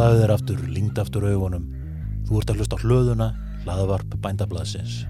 [0.00, 1.64] Slaðu þér aftur, lingd aftur augunum.
[2.24, 3.26] Þú ert að hlusta á hlöðuna,
[3.66, 5.02] hlaðavarp bændablaðsins.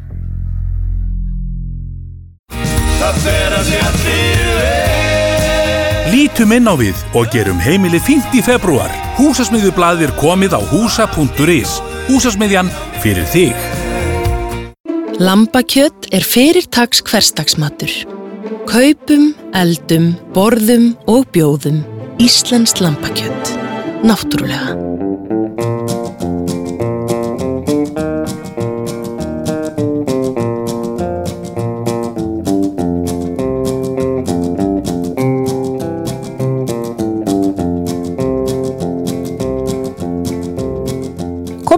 [6.10, 8.90] Lítum inn á við og gerum heimili fínt í februar.
[9.20, 11.78] Húsasmiðjublaðið er komið á húsa.is.
[12.10, 13.54] Húsasmiðjan fyrir þig.
[15.22, 17.94] Lambakjött er fyrirtags hverstagsmatur.
[18.66, 21.84] Kaupum, eldum, borðum og bjóðum.
[22.18, 23.54] Íslenskt lambakjött.
[24.00, 24.89] Náttúrulega.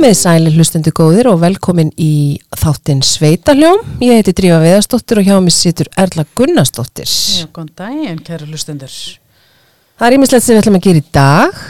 [0.03, 3.85] Komið sæli hlustendu góðir og velkomin í þáttinn Sveitaljóm.
[4.03, 7.07] Ég heiti Drífa Veðarsdóttir og hjá mig situr Erla Gunnarsdóttir.
[7.07, 8.97] Já, góðan daginn, kæru hlustendur.
[10.03, 11.61] Það er ímislegt sem við ætlum að gera í dag.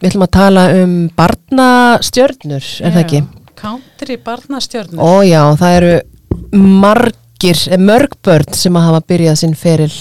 [0.00, 3.20] Við ætlum að tala um barnastjörnur, er það ekki?
[3.60, 5.04] Country barnastjörnur.
[5.04, 5.92] Ó já, það eru
[6.56, 9.92] margir, eh, mörg börn sem að hafa byrjað sinn feril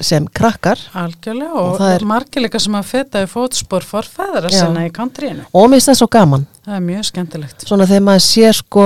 [0.00, 4.62] sem krakkar Algjörlega Og og, margilega sem að feta í fótspor forfæðara Já.
[4.62, 5.50] sinna í countryinu.
[5.52, 6.46] og mér finnst það svo gaman.
[6.70, 7.62] Það er mjög skemmtilegt.
[7.66, 8.82] Svona þegar maður sé sko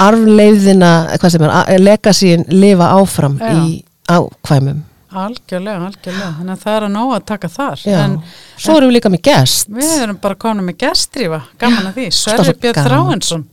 [0.00, 3.50] arfleifðina, hvað sem er, legasín lifa áfram Já.
[3.60, 3.74] í
[4.08, 4.78] ákvæmum.
[5.16, 6.30] Algjörlega, algjörlega.
[6.38, 7.84] Þannig að það er að ná að taka þar.
[7.92, 8.16] En
[8.56, 9.68] Svo erum við líka með gest.
[9.68, 12.08] við erum bara komin með gestrífa, gaman að því.
[12.22, 12.82] Sverri Björn.
[12.88, 13.46] Þráinsson,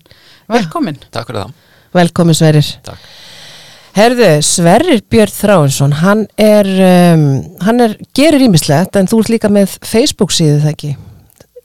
[0.55, 1.03] velkomin.
[1.11, 1.53] Takk fyrir það.
[1.99, 2.73] Velkomin Sverrir.
[2.87, 3.07] Takk.
[3.99, 7.25] Herðu, Sverrir Björn Þráinsson, hann er, um,
[7.67, 10.95] hann er, gerir ímislegt en þú ert líka með Facebook síðu það ekki.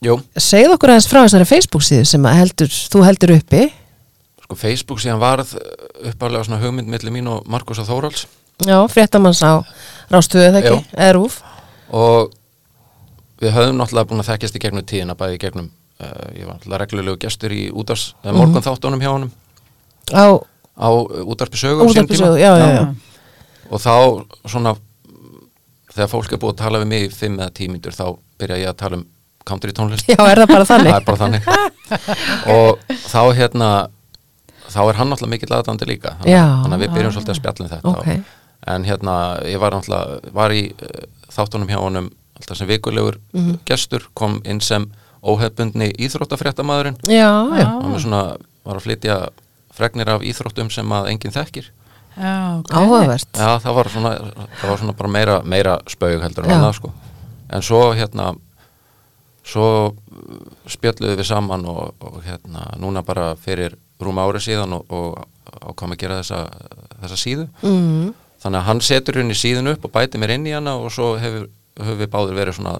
[0.04, 3.62] Jú, Segð okkur aðeins frá þessari Facebook síðu sem að heldur, þú heldur uppi.
[4.44, 5.56] sko Facebook síðan varð
[6.08, 8.26] uppálega svona hugmynd millir mín og Markus og Þóralds
[8.66, 9.62] Já, fréttamanns á
[10.10, 11.40] Rástöðu það ekki, eða Rúf.
[11.90, 12.30] og
[13.42, 16.56] við höfum náttúrulega búin að þekkjast í gegnum tíðina, bæði í gegnum uh, ég var
[16.56, 19.30] náttúrulega reglulegu gestur í útars, mm morgun þáttunum hjá honum
[20.14, 20.26] Á
[20.78, 20.88] á
[21.26, 22.30] útarpi sögu á sínum tíma.
[22.30, 22.84] útarpisögu, já, já, já.
[23.70, 23.94] og þá
[24.48, 24.76] svona
[25.92, 28.04] þegar fólk er búið að tala við mig í fimm eða tímindur þá
[28.38, 29.06] byrja ég að tala um
[29.48, 30.90] country tónlist Já, er það bara þannig?
[30.94, 31.42] það er bara þannig
[32.54, 33.70] og þá hérna
[34.68, 36.44] þá er hann náttúrulega mikill aðdandi líka þannig, Já.
[36.62, 38.08] þannig að við byrjum svolítið að spjalla um þetta Ok.
[38.12, 38.34] og,
[38.74, 39.14] en hérna
[39.48, 43.56] ég var náttúrulega var í uh, þáttunum hjá honum alltaf sem vikulegur Mhm.
[43.66, 44.84] gestur kom inn sem
[45.24, 47.64] óhefbundni íþróttafréttamaðurinn Já, já.
[47.66, 48.22] hann var svona
[48.68, 49.16] var að flytja
[49.74, 51.66] fregnir af íþróttum sem að enginn þekkir.
[52.18, 53.28] Áhugavert.
[53.38, 54.10] Já, það var svona,
[54.60, 56.90] það var svona bara meira, meira spaug heldur en annað sko.
[57.54, 58.32] En svo hérna,
[59.48, 60.38] svo uh,
[60.68, 65.94] spjalluðu við saman og, og hérna, núna bara fyrir rúma ári síðan og, og ákvæm
[65.96, 66.42] að gera þessa,
[67.02, 67.46] þessa síðu.
[67.64, 68.12] Mm.
[68.38, 71.14] Þannig að hann setur henni síðun upp og bæti mér inn í hana og svo
[71.18, 71.48] hefur,
[71.80, 72.76] hefur við báður verið svona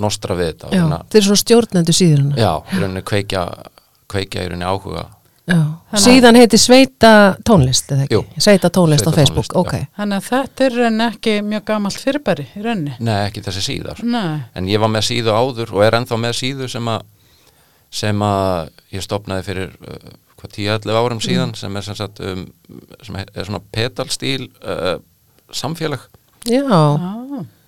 [0.00, 0.70] nostra við þetta.
[0.70, 2.34] Já, reyna- þeir eru svona stjórnendu síðurinn.
[2.38, 3.42] já, rauninni kveikja,
[4.12, 5.06] kveikja í rauninni áhuga.
[6.00, 7.12] Síðan heiti Sveita
[7.46, 8.18] tónlist, eða ekki?
[8.18, 8.24] Jú.
[8.38, 9.96] Sveita tónlist á Sveita Facebook, tónlist, ok.
[9.98, 12.94] Þannig að þetta er enn ekki mjög gamalt fyrirbæri í rauninni.
[13.00, 13.96] Nei, ekki þessi síða.
[13.98, 14.06] sko.
[14.06, 17.02] Nei, En ég var með síðu áður og er ennþá með síðu sem að
[17.90, 22.44] sem að ég stopnaði fyrir uh, hvað 10-11 árum síðan sem er sem sagt um,
[23.02, 25.00] sem er svona pedalstíl uh,
[25.50, 26.06] samfélag
[26.48, 26.62] Já,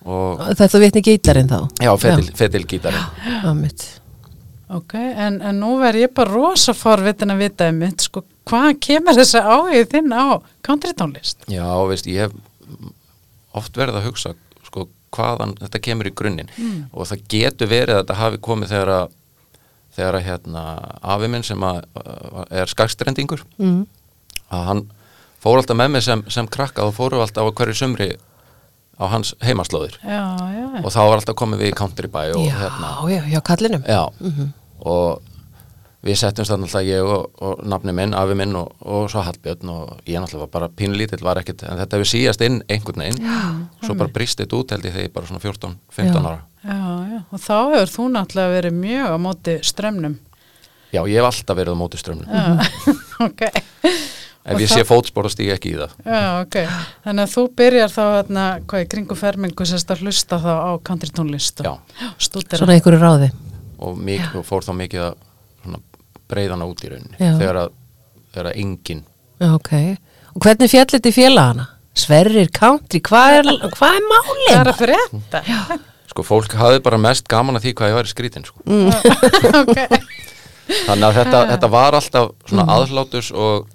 [0.03, 1.59] og þetta vitni gítarinn þá.
[1.83, 1.91] já,
[2.33, 3.83] fedil gítari Já, mitt.
[4.77, 4.93] Ok.
[4.97, 9.17] En, en nú verð ég bara rosa forvitin að vita um mitt, sko, hvað kemur
[9.19, 10.25] þessi áhugið þinn á
[10.65, 11.45] country tónlist?
[11.51, 12.87] Já, veist, ég hef
[13.53, 14.33] oft verið að hugsa
[14.67, 16.49] sko, hvaðan þetta kemur í grunninn
[16.91, 19.11] og það getur verið að þetta hafi komið þegar að
[19.93, 20.61] þegar að hérna
[21.13, 23.83] afi minn sem að, uh, er skagstrendingur Mm.
[24.49, 24.79] að hann
[25.43, 28.07] fór alltaf með mig sem, sem krakka og fóru alltaf á hverju sumri
[28.97, 32.41] á hans heimaslóðir Já, já, og þá var alltaf komið við í country bæ og
[32.47, 33.85] Já, hérna já, já, kallinum.
[33.85, 34.01] já,
[34.83, 35.21] og
[36.03, 39.69] við settumst þannig alltaf ég og, og nafni minn, afi minn og, og svo Hallbjörn
[39.71, 43.29] og ég náttúrulega var bara pínlítill var ekkert, en þetta hefur síðast inn einhvern veginn,
[43.85, 46.25] svo bara brist þetta út held ég þegar ég bara svona 14-15 Já.
[46.27, 46.79] ára já,
[47.13, 47.21] já.
[47.31, 50.17] Og þá hefur þú náttúrulega verið mjög á móti strömmnum.
[50.91, 52.27] já, ég hef alltaf verið á móti strömmnum
[53.29, 53.41] ok.
[54.43, 56.59] ef ég sé fótspor og stíg ekki í það Já, ok.
[57.07, 60.71] Þannig að þú byrjar þá hérna, hvað, í kringu fermingu sérst að hlusta þá á
[60.83, 61.73] country tónlist og Já.
[62.27, 62.59] stúdera.
[62.59, 63.31] Svona einhverju ráði.
[63.79, 65.13] Og, mikið, og fór þá mikið að
[65.63, 65.79] svona,
[66.33, 67.73] breyðana út í rauninni þegar að,
[68.33, 69.03] þegar að engin
[69.43, 69.71] Já, ok.
[70.33, 71.65] Og hvernig fjallit í félagana?
[71.93, 74.53] Sverrir, country, hvað er, hvað er Það málinn?
[74.55, 75.41] er að frétta.
[76.13, 78.61] sko fólk hafði bara mest gaman að því hvað ég var í skrítin sko.
[79.61, 79.77] ok.
[80.87, 83.67] þannig að þetta, þetta var alltaf svona aðhlátus og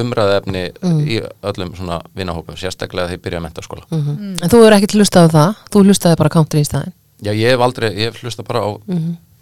[0.00, 0.62] umræðefni
[1.06, 5.28] í öllum svona vinahópum sérstaklega þegar ég byrjaði að mentaskóla En þú hefur ekkert hlustað
[5.30, 6.95] á það, þú hlustaði bara country í staðin.
[7.24, 8.70] Já, ég hef aldrei, ég hef hlusta bara á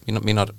[0.07, 0.53] mína, mínar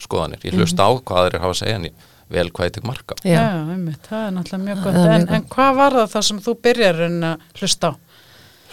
[0.00, 2.86] skoðanir, ég hlusta á hvað þeir hafa að segja en ég vel hvað ég tek
[2.88, 3.16] marka.
[3.24, 4.94] Já, Já, einmitt, það er náttúrulega mjög gott.
[4.94, 7.92] er mjög En, en hvað var það það sem þú byrjar en að hlusta á?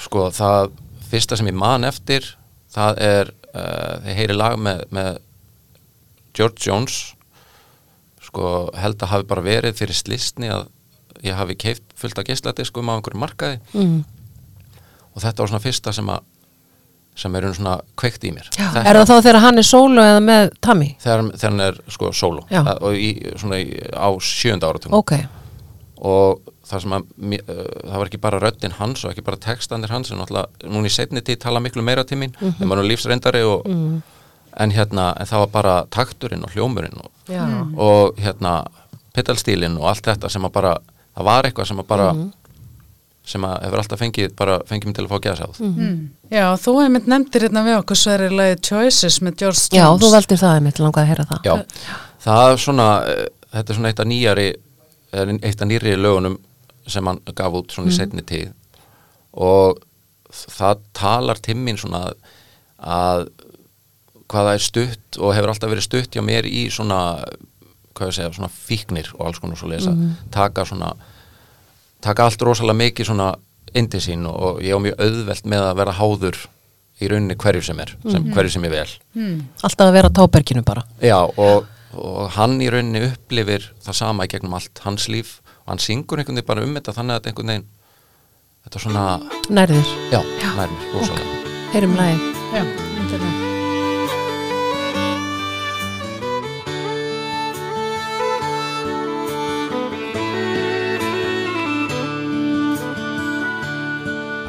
[0.05, 0.73] Sko, það
[1.09, 2.27] fyrsta sem ég man eftir
[2.75, 5.19] það er, uh, þeir heyri lag með, með
[6.35, 6.99] George Jones
[8.25, 10.67] sko, held að hafi bara verið fyrir slistni að
[11.25, 13.99] ég hafi keift fullt af geisladiskum á einhverju markaði mm.
[15.13, 16.25] og þetta var svona fyrsta sem að
[17.15, 18.69] sem er svona kveikt í mér Já.
[18.73, 20.89] Þetta- Er það þá þegar hann er sólu eða með Tammy?
[21.03, 22.61] þegar, þegar hann er sko solo Já.
[22.63, 23.09] Að- og í,
[23.39, 25.13] svona í, á sjönda áratum Ok,
[26.01, 29.89] og það sem að uh, það var ekki bara röddin hans og ekki bara textanir
[29.93, 32.55] hans en náttúrulega núna í setni tíð tala miklu meira til mín Mhm.
[32.57, 33.67] þegar maður er lífsreyndari og,
[34.57, 37.11] en hérna, en það var bara takturinn og hljómurinn og,
[37.77, 38.65] og hérna
[39.15, 40.77] pedalstílinn og allt þetta sem að bara
[41.15, 42.31] það var eitthvað sem að bara Mhm.
[43.25, 45.85] Sem að hefur alltaf fengið bara fengið mig til að fá gæðsáð Mhm.
[45.85, 46.09] Mm.
[46.31, 49.69] Já, þú einmitt nefndir hérna við okkur sverið lagi Choices með George Jones.
[49.73, 51.55] já, þú veldir það einmitt, langaði að heyra það Já,
[52.25, 53.25] það er svona eh,
[53.55, 54.47] þetta er svona eitt af nýjari
[55.13, 56.37] eða eitt af nýri lögunum
[56.87, 58.51] sem hann gaf út svona í setni tíð
[59.33, 59.79] og
[60.31, 62.11] það talar timmin svona
[62.79, 63.27] að
[64.29, 66.99] hvað það er stutt og hefur alltaf verið stutt hjá mér í svona
[67.95, 69.93] hvað ég segja, svona fíknir og alls konar svo lesa,
[70.33, 70.93] taka svona
[72.05, 73.29] taka allt rosalega mikið svona
[73.75, 76.41] indi sín og, og ég á mjög auðvelt með að vera háður
[77.01, 78.89] í rauninni hverju sem er, sem, hverju sem ég vel.
[79.65, 80.85] Alltaf að vera táberginu bara.
[81.03, 81.65] Já, og,
[81.99, 86.21] og hann í rauninni upplifir það sama í gegnum allt hans líf og hann syngur
[86.21, 87.67] einhvern veginn bara um þetta þannig að þetta einhvern veginn
[88.65, 89.07] þetta er svona,
[89.59, 90.21] Nærðir, já,
[90.55, 91.41] nærmir, rosalega.
[91.75, 92.29] Heyrum lagið.
[92.55, 93.44] Já, endilega.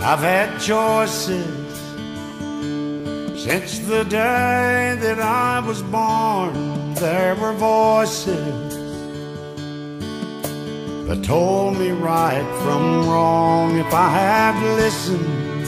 [0.09, 1.67] I've had choices
[3.43, 6.95] since the day that I was born.
[6.95, 8.77] There were voices
[11.09, 15.67] that told me right from wrong if I had listened.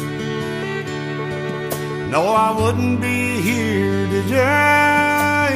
[2.13, 5.51] No, I wouldn't be here today,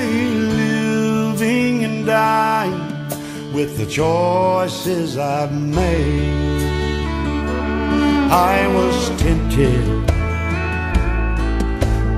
[0.57, 6.62] living and dying with the choices I've made.
[8.35, 10.07] I was tempted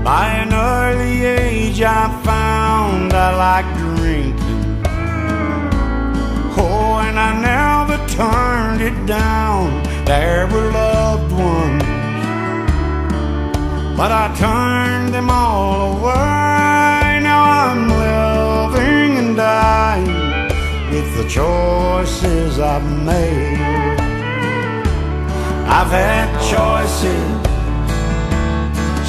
[0.04, 1.82] by an early age.
[1.82, 4.84] I found I liked drinking.
[6.56, 9.82] Oh, and I never turned it down.
[10.04, 11.82] There were loved ones,
[13.96, 17.18] but I turned them all away.
[17.28, 20.06] Now I'm living and dying
[20.92, 24.03] with the choices I've made.
[25.66, 27.44] I've had choices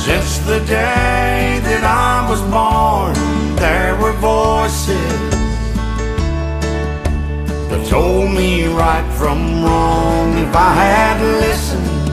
[0.05, 3.15] since the day that I was born.
[3.55, 5.35] There were voices
[7.69, 10.37] that told me right from wrong.
[10.37, 12.07] If I had listened,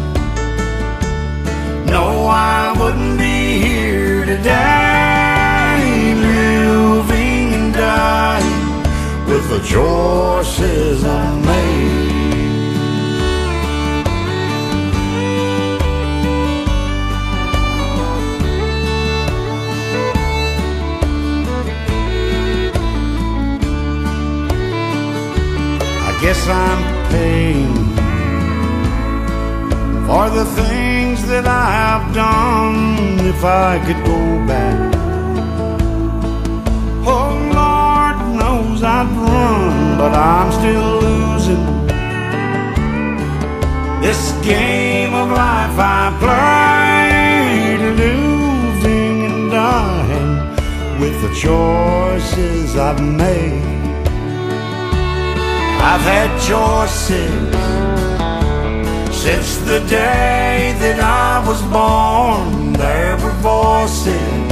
[1.86, 8.82] no, I wouldn't be here today, living and dying
[9.28, 11.71] with the choices I made.
[26.22, 27.74] Guess I'm paying
[30.06, 34.78] for the things that I have done if I could go back.
[37.04, 41.66] Oh, Lord knows I'd run, but I'm still losing.
[44.00, 53.71] This game of life I play, living and dying with the choices I've made.
[55.84, 57.52] I've had choices
[59.12, 62.72] since the day that I was born.
[62.74, 64.48] There were voices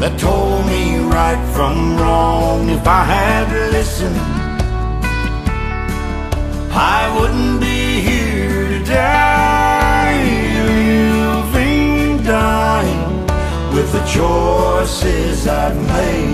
[0.00, 2.70] that told me right from wrong.
[2.70, 4.16] If I had listened,
[6.72, 10.16] I wouldn't be here today,
[11.20, 13.26] living, dying
[13.74, 16.25] with the choices I've made.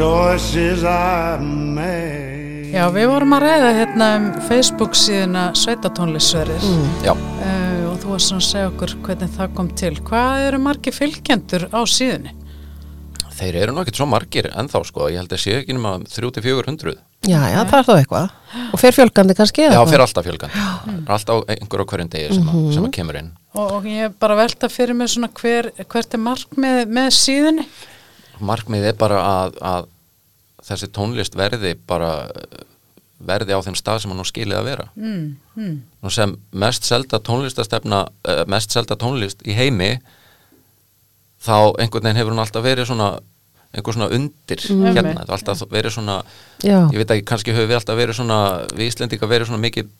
[0.00, 1.36] Choices I
[1.76, 2.70] made.
[2.72, 6.86] Já, við vorum að ræða hérna um Facebook síðuna Sveitatónlisverir mm.
[7.04, 7.12] Já,
[7.90, 9.90] og þú varst að segja okkur hvernig það kom til.
[10.06, 12.32] Hvað eru margir fylgjendur á síðunni?
[13.40, 16.96] þeir eru nú ekkert svo margir ennþá sko, ég held að sé ekki nema 300-400
[17.28, 18.34] Já, já, það er þá eitthvað.
[18.72, 19.64] Og fer fjölgandi kannski?
[19.68, 22.92] Já, fyrir alltaf fjölgan Það er alltaf einhver á hverjum degi sem, að, sem að
[22.96, 27.16] kemur inn Og, og ég bara velta fyrir mig svona hver, hvert er markmið með
[27.16, 27.66] síðunni?
[28.40, 29.88] Markmið er bara að, að
[30.66, 32.10] þessi tónlist verði bara
[33.20, 35.24] verði á þeim stað sem hann nú skilið að vera Mm,
[35.56, 35.74] mm.
[36.02, 39.98] nú sem mest selda tónlistastefna uh, mest selda tónlist í heimi
[41.40, 43.10] þá einhvern veginn hefur hún alltaf verið svona
[43.70, 46.16] einhver svona undir hérna, það er alltaf verið svona
[46.64, 46.78] Já.
[46.90, 48.38] ég veit ekki, kannski höfum við alltaf verið svona
[48.74, 49.92] við Íslendinga verið svona mikið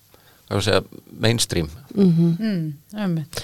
[0.59, 0.80] segja,
[1.23, 3.42] mainstream Mm, einmitt.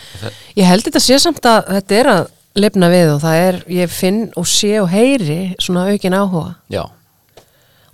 [0.57, 2.25] Ég held þetta sé samt að þetta er að
[2.57, 6.83] lifna við og það er, ég finn og sé og heyri svona aukin áhuga já,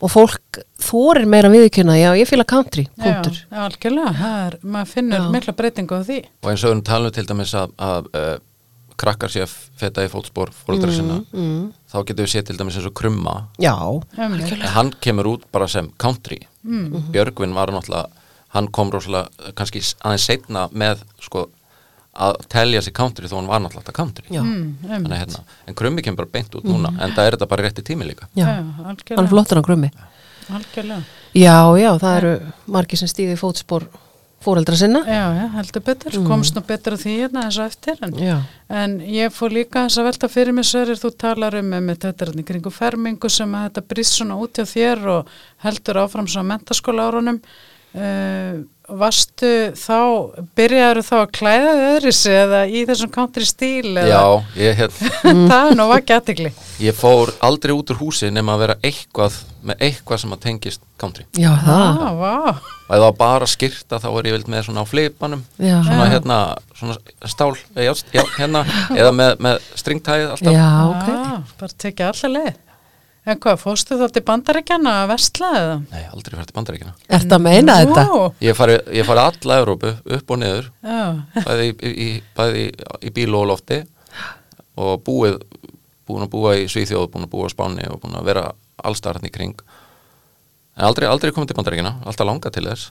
[0.03, 3.37] og fólk þorir meira viðkjöna, já, ég fíla country, punktur.
[3.37, 5.29] Já, já, algjörlega, það er, maður finnur Já.
[5.37, 6.17] mikla breytingu á því.
[6.43, 8.33] og eins og við talum til dæmis að, að uh,
[9.03, 11.21] krakkar sé að feta í fótspor fóldra sinna,
[11.91, 13.75] þá getum við séð til dæmis eins og krumma Já.
[14.19, 18.11] En hann kemur út bara sem country Björgvin var náttúrulega
[18.53, 21.47] hann kom rosalega kannski aðeins seinna með sko
[22.13, 24.27] að telja sig country þó hann var náttúrulega alltaf country.
[24.31, 24.77] Já, Mm,
[25.09, 28.05] hérna, en krummi kemur bara beint út núna en það er þetta bara rétti tími
[28.05, 28.29] líka.
[28.37, 29.91] Já, Já, hann flottur á grummi.
[30.53, 31.03] algjörlega.
[31.35, 32.33] Já, já, það eru
[32.67, 33.87] margir sem stíði fótspor
[34.43, 35.05] fóreldra sinna.
[35.07, 38.17] Já, já, heldur betur, komst nú betur því hérna eins og eftir en,
[38.69, 42.27] en ég fór líka þess að velta fyrir mig Sverrir, þú talar um með þetta
[42.35, 45.29] í kringu fermingu sem að þetta brýst svona út hjá þér og
[45.63, 47.39] heldur áfram svona mentaskóla árunum
[47.95, 49.97] uh, varstu þá
[50.59, 54.25] byrjaður þá að klæða þig öðris eða í þessum country stíl eða, Já,
[54.61, 55.13] ég, hérna,
[55.53, 56.51] það er nú vakið aðtegli
[56.83, 60.83] ég fór aldrei út úr húsi nema að vera eitthvað með eitthvað sem að tengist
[61.01, 62.03] country Já, það.
[62.03, 64.87] ah, vá, og ef það var bara skyrta þá er ég vild með svona á
[64.91, 65.77] flipanum Já.
[65.87, 66.13] svona Já.
[66.17, 66.41] hérna
[66.83, 66.99] svona
[67.33, 68.65] stál, eh, já, já, hérna
[68.99, 71.09] eða með, með stringtæðið alltaf Já, ok.
[71.17, 72.53] ah, bara tekið allar leið
[73.27, 75.77] en hvað, fórstu þá til bandaríkjana að vestla eða?
[75.93, 78.05] Nei, aldrei fært til bandaríkina Ertu að meina þetta?
[78.09, 81.03] Nú, Ég fari, ég fari alla Európu upp og niður já,
[81.47, 82.73] bæði í, í, bæði í,
[83.07, 83.83] í bíl og lofti
[84.83, 85.39] og búið
[86.09, 88.43] búin að búa í Svíþjóð, búin að búa á Spáni og búin að vera
[88.83, 89.55] allstar hann í kring.
[90.77, 92.91] En aldrei, aldrei komið til bandaríkina alltaf langað til þess.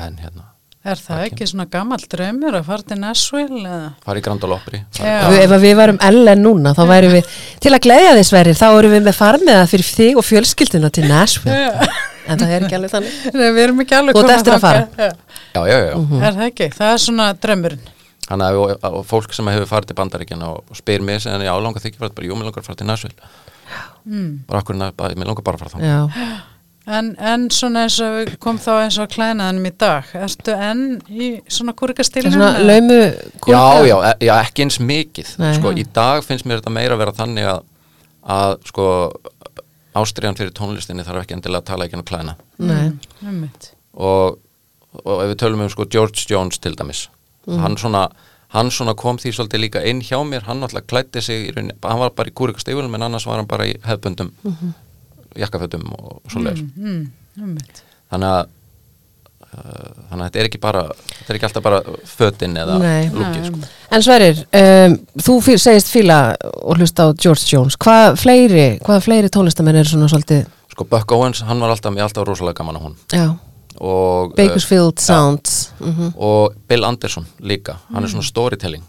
[0.00, 0.48] En hérna,
[0.84, 3.90] er það ekki svona gammal draumur að fara til Nashville eða?
[4.04, 5.14] fari í Grand Ole Opry Já.
[5.40, 7.30] Ef, að við varum ellen núna, þá værum við,
[7.64, 11.06] til að gleyðja þið sverrir, þá erum við með farmiða fyrir þig og fjölskylduna til
[11.08, 11.88] Nashville.
[12.24, 13.16] En það er ekki alveg þannig.
[13.36, 14.84] Nei, við erum ekki alveg Þú ert komin eftir að fara.
[15.54, 16.14] Já, já, já, Mhm.
[16.20, 16.68] já Er það ekki?
[16.78, 17.82] Það er svona draumurinn.
[18.24, 21.44] Þannig að og, og fólk sem hefur farið til bandaríkina og, og spyr mér sem
[21.44, 23.32] já, langar þig ekki fara bara, jú, mér langar að fara til Nashville
[24.04, 24.44] Mm.
[24.46, 26.00] bara akkur, bara, mér langar bara að fara þá Já.
[26.84, 30.10] En, en svona eins og við kom þá eins og að klænaðanum í dag.
[30.20, 32.98] Ertu enn í svona er svona laumu
[33.48, 35.54] Já, já, e- já, ekki eins mikið Nei.
[35.56, 37.62] sko, í dag finnst mér þetta meira að vera þannig að,
[38.36, 38.88] að sko
[39.94, 42.92] ástriðan fyrir tónlistinni þarf ekki endilega að tala ekki um klæna Nei.
[43.24, 43.70] Ummitt.
[43.94, 44.38] og,
[45.04, 47.06] og ef við tölum um sko George Jones til dæmis
[47.46, 48.08] hann, svona,
[48.54, 51.76] hann svona kom því svolítið líka inn hjá mér, hann alltaf klætti sig í rauninni,
[51.84, 54.32] hann var bara í kúrikastífulum en annars var hann bara í hefbundum
[55.38, 57.10] jakkafötum og svo leiðis Mm,
[57.42, 57.82] ummitt.
[58.12, 58.46] þannig að
[59.54, 61.80] uh, þannig að þetta er ekki bara þetta er ekki alltaf bara
[62.16, 63.08] fötin eða Nei.
[63.14, 63.70] lúkið sko.
[63.94, 64.96] En Sverrir, um,
[65.28, 66.18] þú fyr, segist fíla
[66.62, 67.76] og hlusta á George Jones.
[67.78, 72.26] Hvað fleiri, hvað fleiri tónlistamenn eru svona svolítið, sko Buck Owens, hann var alltaf, alltaf
[72.26, 73.26] rosalega gaman á hún já,
[73.78, 75.06] og, Bakersfield já.
[75.06, 75.70] Sounds.
[75.80, 78.82] Mm uh, og Bill Anderson líka hann er svona storytelling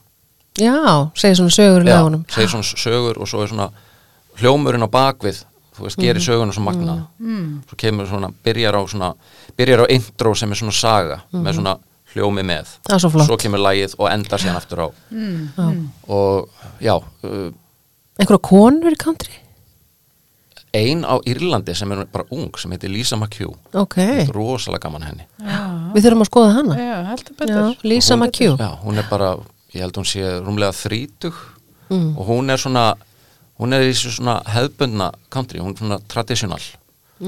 [0.55, 2.21] Já, segir svona sögur í lagunum.
[2.31, 3.69] segir svona sögur og svo er svona
[4.39, 5.41] hljómurinn á bakvið
[5.75, 6.95] þú veist, gerir söguna svo magna
[7.67, 9.13] svo kemur svona, byrjar á svona
[9.57, 11.75] byrjar á intro sem er svona saga með svona
[12.15, 12.69] hljómi með.
[12.87, 13.27] Það er svo flott.
[13.27, 14.87] svo kemur lægið og endar síðan aftur á.
[16.07, 17.51] Og já uh,
[18.15, 19.41] Einhverja konur í country?
[20.75, 23.55] ein á Írlandi sem er bara ung sem heitir Lisa McHugh.
[23.79, 25.27] Ok, Þetta er rosalega gaman að henni.
[25.95, 26.75] Við þurfum að skoða hana.
[26.75, 27.77] Já, heldur Já, betur.
[27.87, 28.57] Lisa Hún- McHugh.
[28.59, 29.29] Já, hún er bara,
[29.71, 31.33] ég held hún sé rúmlega þrítug
[31.87, 32.17] Mm.
[32.17, 32.95] og hún er svona
[33.59, 36.59] hún er í þessu svona hefðbundna country, hún er svona traditional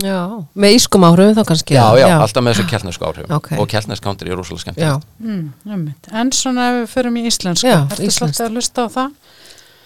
[0.04, 1.74] Já, með ískum áhrifum þá kannski.
[1.78, 3.52] já, já, alltaf með þessu keltnesku áhrifum Ok.
[3.58, 5.94] og keltnesk country er rosalega skemmt Já, Mm.
[6.12, 9.12] En svona ef við förum í íslensku, Já, ertu svolítið að hlusta á það?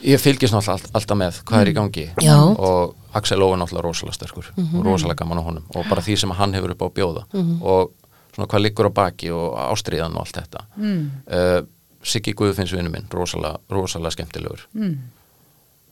[0.04, 2.24] ég fylgist náttúrulega all, alltaf með hvað er í gangi Mm.
[2.26, 2.36] Já.
[2.38, 2.60] Mhm.
[2.60, 6.18] og Axel Ó er náttúrulega rosalega sterkur og rosalega gaman á honum og bara því
[6.18, 7.24] sem hann hefur upp á að bjóða
[7.62, 7.92] og
[8.34, 11.12] svona hvað liggur á baki og ástriðan og allt þetta Mm.
[11.30, 11.62] uh,
[12.04, 14.98] Siggi Guðfinns vinnu minn rosalega, rosalega skemmtilegur Mm.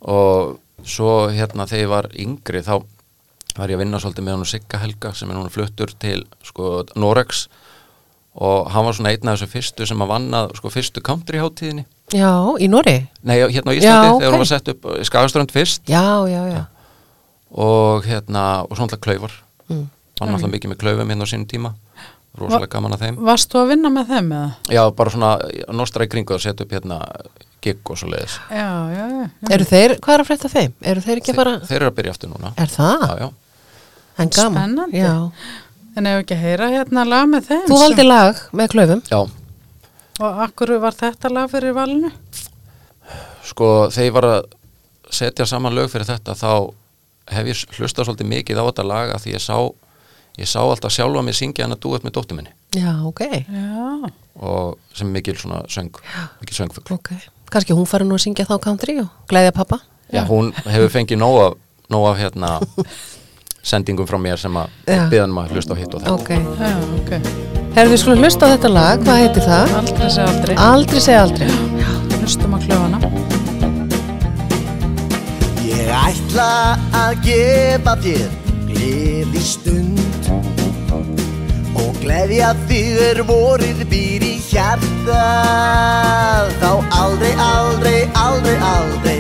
[0.01, 2.75] Og svo hérna þegar ég var yngri þá
[3.60, 6.86] var ég að vinna svolítið með hann Sigga Helga sem er núna fluttur til sko,
[6.96, 7.48] Norex
[8.39, 11.86] og hann var svona einn af þessu fyrstu sem að vanna sko, fyrstu country hátíðinni
[12.15, 12.96] Já, í Nóri?
[13.27, 14.34] Nei, hérna á Íslandi Já, þegar ok.
[14.34, 16.63] hún var sett upp í Skagaströnd fyrst Já, já, já.
[17.51, 19.36] og hérna, og svona alltaf klaufar
[19.70, 19.86] Mm.
[20.20, 21.70] hann alltaf mikið með klaufum hérna á sínum tíma
[22.39, 24.48] rosalega gaman að þeim Varst þú að vinna með þeim eða?
[24.74, 25.29] Já, bara svona
[25.77, 26.98] nostra í kringu að setja upp hérna
[27.66, 29.25] gig og svo leiðis Já, já, já.
[29.56, 30.74] Eru þeir, hvað er að frétta þeim?
[30.94, 33.04] Eru þeir ekki að fara, Þeir eru að byrja aftur núna er það?
[33.08, 33.30] Já, já
[34.20, 34.56] En gaman.
[34.60, 35.00] Spennandi.
[35.00, 35.13] Já.
[36.00, 37.62] En ef ekki að heyra hérna lag með þeim.
[37.70, 39.01] Þú valdi lag með klöfum.
[39.08, 39.20] Já,
[40.20, 42.12] Og akkur var þetta lag fyrir valinu?
[43.50, 44.39] sko þegar ég var að
[45.16, 46.51] setja saman lög fyrir þetta þá
[47.34, 49.56] hef ég hlustað svolítið mikið á þetta lag að því ég sá
[50.39, 53.24] ég sá alltaf sjálfa mig syngja hann að dúet með dóttur minni Já, ok.
[53.50, 54.12] Já.
[54.46, 55.89] og sem mikil svona söng
[56.44, 57.10] mikil söngfugl Ok.
[57.50, 59.79] Kannski hún fari nú að syngja þá country og glæðja pappa.
[60.13, 61.53] Já, hún hefur fengið nóg af,
[61.89, 62.50] nóg af hérna
[63.70, 65.03] sendingum frá mér sem að Já.
[65.12, 66.29] byðan maður hlusta á hitt og þetta Ok.
[66.62, 67.12] Já, ok.
[67.75, 69.75] Herðu við skulum hlusta á þetta lag, hvað heitir það?
[69.79, 70.56] Aldrei segja aldrei.
[70.65, 71.50] Aldrei segja aldrei.
[72.20, 72.98] Hlustum að klöfana.
[75.70, 76.50] Ég ætla
[77.03, 78.27] að gefa þér
[78.70, 79.99] gleði stund
[82.03, 85.24] gleðja þig er vorið býr í hjarta.
[86.60, 89.20] Þá aldrei, aldrei, aldrei, aldrei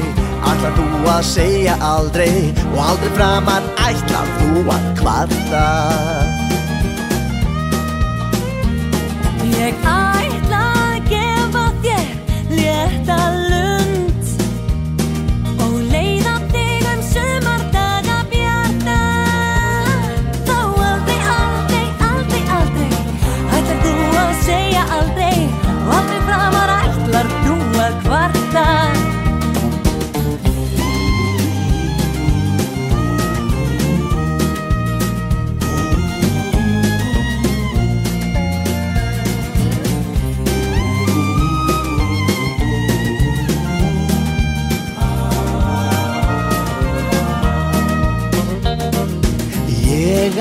[0.49, 2.33] ætlar þú að segja aldrei
[2.73, 6.38] og aldrei framar ætlar þú að kvarta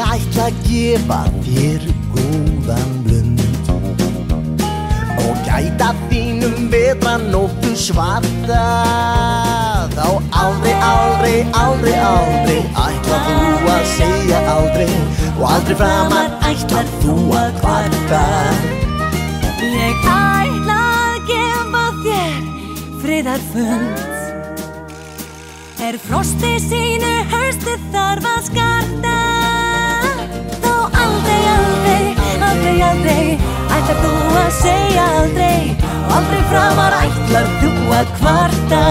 [0.09, 3.41] ætla að gefa þér góðan blund.
[5.25, 8.63] Og gæta þínum betra nóttu svarta.
[9.93, 10.07] Þá
[10.43, 14.91] aldrei, aldrei, aldrei, aldrei ætla þú að segja aldrei.
[15.37, 18.25] Og aldrei framar ætlar þú að kvarta.
[19.59, 22.41] Ég ætla að gefa þér
[23.03, 24.07] friðarfund.
[25.89, 29.58] Er frosti sínu haustu þarf að skarta
[31.55, 35.75] aldrei, aldrei, aldrei, aldrei Ætlar þú að segja aldrei.
[36.19, 38.85] Aldrei framar ætlar þú að kvarta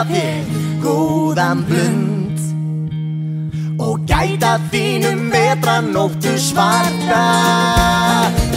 [0.00, 0.44] gefa þér
[0.80, 2.38] góðan blund.
[3.80, 7.24] Og gæta þínum betra nóttu svarta.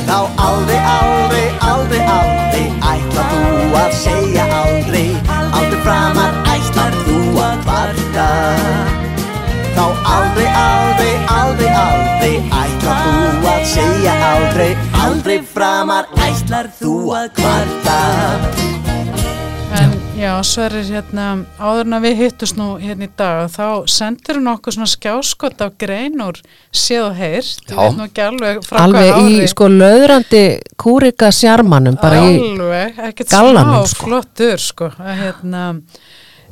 [0.08, 5.08] Þá aldrei, aldrei, aldrei, aldrei ætla þú að segja aldrei.
[5.30, 8.28] Aldrei framar ætlar þú að kvarta.
[9.74, 14.72] Þá aldrei, aldrei, aldrei, aldrei ætla þú að segja aldrei.
[15.08, 18.00] Aldrei framar ætlar þú að kvarta.
[18.64, 18.83] En
[20.24, 21.26] já, Sverrir, hérna,
[21.60, 25.64] áður en að við hittust nú hérna í dag, þá sendir hún okkur svona skjáskot
[25.66, 26.40] af grein úr
[26.72, 27.64] séð og heyrt.
[27.68, 27.80] Ég Já.
[27.82, 30.44] veit nú ekki alveg frá Alveg í sko löðrandi
[30.80, 34.08] kúrika sjarmanum, bara í, alveg, ekkert gallanum, smá sko.
[34.08, 35.64] flottur sko að, hérna,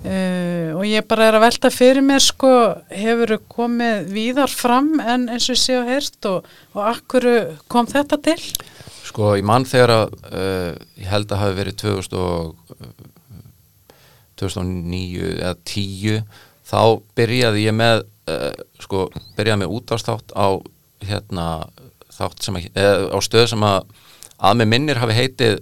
[0.04, 2.54] uh, og ég bara er að velta fyrir mér sko
[2.92, 7.32] hefur komið víðar fram en eins og ég sé og heyrst og, og akkur
[7.72, 8.40] kom þetta til
[9.12, 12.76] Sko, ég mann þegar að uh, ég held að hafi verið 2000 og,
[14.42, 16.24] 2009 eða 10
[16.72, 16.82] þá
[17.18, 18.52] byrjaði ég með uh,
[18.82, 20.48] sko, byrjaði með útvarsþátt á
[21.08, 21.48] hérna
[22.12, 23.84] þátt sem að, eða, á stöð sem að
[24.42, 25.60] að með minnir hafi heitið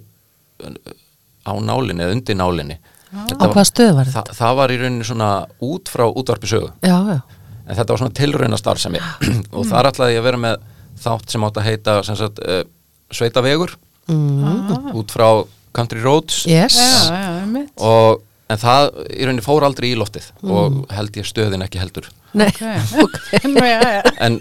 [1.44, 2.78] á nálinni eða undir nálinni.
[3.10, 4.22] Á hvað stöð var þetta?
[4.30, 5.30] það, það var í rauninni svona
[5.66, 6.70] út frá útvarpi sögu.
[6.84, 7.20] Já, já,
[7.66, 9.00] en þetta var svona tilrauna starfsemi
[9.56, 10.66] og þar ætlaði ég að vera með
[11.00, 12.62] þátt sem átt að heita sem sagt, uh,
[13.10, 13.76] Sveitavegur.
[14.10, 14.94] Mm.
[14.98, 15.26] út frá
[15.76, 16.42] Country Roads.
[16.50, 16.74] Yes.
[16.74, 17.70] Já, já, einmitt.
[17.76, 20.50] Og, en það í rauninni fór aldrei í loftið Mm.
[20.56, 22.08] og held ég stöðin ekki heldur.
[22.34, 23.18] Nei, ok,
[24.26, 24.40] en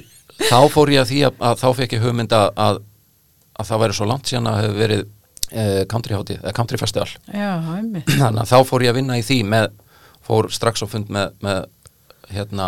[0.49, 2.79] þá fór ég að því að, að þá fekk ég hugmynd að, að,
[3.59, 7.09] að það væri svo langt síðan að hefur verið uh, country hátíð, uh, country festival.
[7.33, 8.09] Já, einmitt.
[8.15, 9.69] þannig að þá fór ég að vinna í því með,
[10.29, 11.61] fór strax á fund með, með
[12.33, 12.67] hérna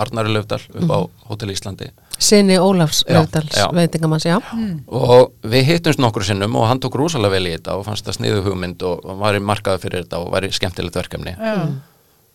[0.00, 1.90] Arnari Löfdal upp á Hótel Íslandi.
[2.18, 3.66] Sinni Ólafs Löfdals já.
[3.74, 4.38] veitingamanns, já.
[4.86, 8.18] og við hittumst nokkur sinnum og hann tók rosalega vel í þetta og fannst það
[8.20, 11.36] sniðu hugmynd og var í markaði fyrir þetta og var í skemmtilegt verkefni.
[11.36, 11.68] Já,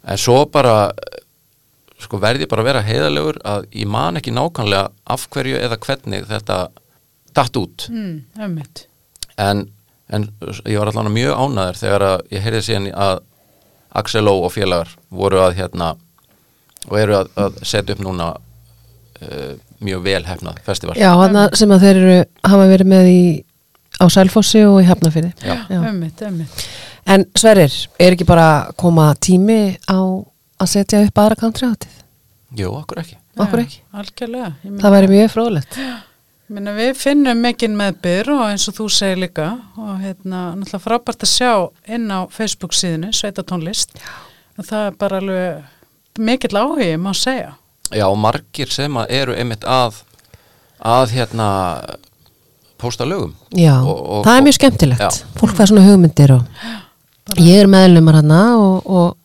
[0.04, 0.91] en svo bara
[2.02, 6.26] sko verði bara að vera heiðalegur að ég man ekki nákvæmlega af hverju eða hvernig
[6.30, 6.62] þetta
[7.36, 7.88] datt út.
[7.89, 8.62] Mm,
[9.38, 9.65] en,
[10.10, 10.30] en
[10.65, 13.21] ég var allan mjög ánæður þegar að ég heyrði síðan að
[14.02, 15.93] Axel Ó og félagar voru að hérna
[16.89, 21.73] og eru að, að setja upp núna uh, mjög vel hefnað festival Já, hann sem
[21.73, 22.19] að þeir eru,
[22.53, 23.23] hafa verið með í
[24.01, 25.33] á Sælfossi og í Hafnafyrði.
[25.45, 25.55] Já.
[25.77, 26.67] Einmitt, einmitt.
[27.09, 29.99] En Sverrir, er ekki bara koma tími á
[30.61, 31.97] að setja upp aðra country hátíð?
[32.57, 33.77] Jú, okkur ekki Okkur Já, ekki?
[33.95, 34.49] Algjörlega.
[34.81, 35.77] Það væri mjög fróðlegt.
[35.81, 39.45] Ég meina, við finnum mikinn meðbyr og eins og þú segir líka
[39.79, 41.51] og hérna, náttúrulega frábært að sjá
[41.95, 43.95] inn á Facebook síðinu, Sveita tónlist
[44.59, 45.61] og það er bara alveg
[46.19, 47.54] mikill áhugi, má segja.
[47.91, 50.02] Já, margir sem að eru einmitt að
[50.82, 51.47] að hérna
[52.82, 53.34] pósta lögum.
[53.54, 55.00] Já, Og- og- það er mjög skemmtilegt.
[55.00, 55.10] Já.
[55.38, 56.43] Fólk fær svona hugmyndir og
[57.38, 59.17] ég er meðlumar hana og, og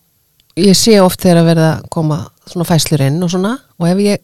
[0.57, 3.97] ég sé oft þegar að verða að koma svona fæslur inn og svona og ef
[3.99, 4.19] ég,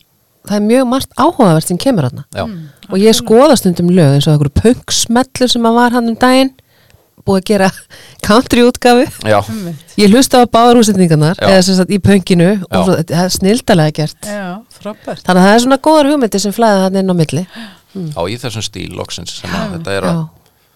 [0.46, 2.44] það er mjög margt áhugavert sem kemur hana Já,
[2.90, 6.52] og ég skoða stundum lög eins og einhverju punksmellur sem að var hann um daginn
[7.26, 7.70] búið að gera
[8.26, 9.38] country útgafu já,
[10.00, 11.48] ég hlusta á báður úsendingarnar Já.
[11.50, 12.66] eða sem sagt í punkinu Já.
[12.68, 14.44] og svo, það er snildalega gert Já,
[14.78, 17.46] frábært þannig að það er svona góðar hugmyndir sem flæða hann inn á milli
[18.16, 20.14] á í þessum stíl loksins sem að þetta er Já.
[20.14, 20.22] að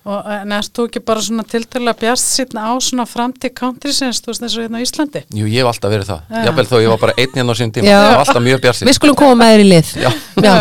[0.06, 4.30] Og en erst þú ekki bara svona tiltölulega bjast sýtna á svona framtíð countrysins, þú
[4.30, 5.22] veist og hérna á Íslandi?
[5.34, 6.20] Jú, ég hef alltaf verið það.
[6.30, 6.44] Já.
[6.46, 7.88] Jafnvel þó ég var bara einn hérna á sín tíma.
[7.90, 7.96] Já.
[7.98, 10.10] Ég var alltaf mjög bjart við skulum koma með þér í lið Já.
[10.46, 10.54] Já.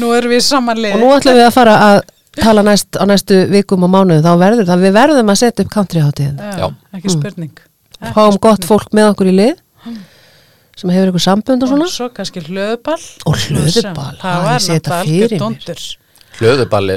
[0.00, 2.00] Nú erum við samanlið og nú ætlum við að fara að
[2.42, 5.72] tala næst, á næstu vikum og mánuðu þá verður það, við verðum að setja upp
[5.74, 6.66] country hátíðin Já, Já.
[6.98, 7.54] ekki spurning.
[7.98, 8.68] Ekki fáum gott spurning.
[8.70, 9.54] fólk með okkur í lið
[10.78, 14.98] sem hefur eitthvað sambund og Og svona svo kannski hlöðball Og hlöðuball, Það sé þetta
[15.08, 15.86] fyrir mér.
[16.38, 16.96] Hlöðuballi,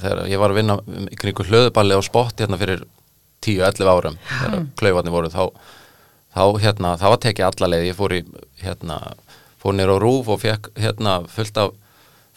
[0.00, 0.76] þegar ég var að vinna
[1.12, 2.86] í kringu hlöðuballi á spott hérna fyrir
[3.44, 5.42] 10-11 árum, þegar klaufarnir voru, þá,
[6.32, 7.84] þá hérna, það var tekið alla leið.
[7.90, 8.22] Ég fór í,
[8.64, 8.96] hérna,
[9.60, 11.76] fór nýr á rúf og fekk, hérna, fullt af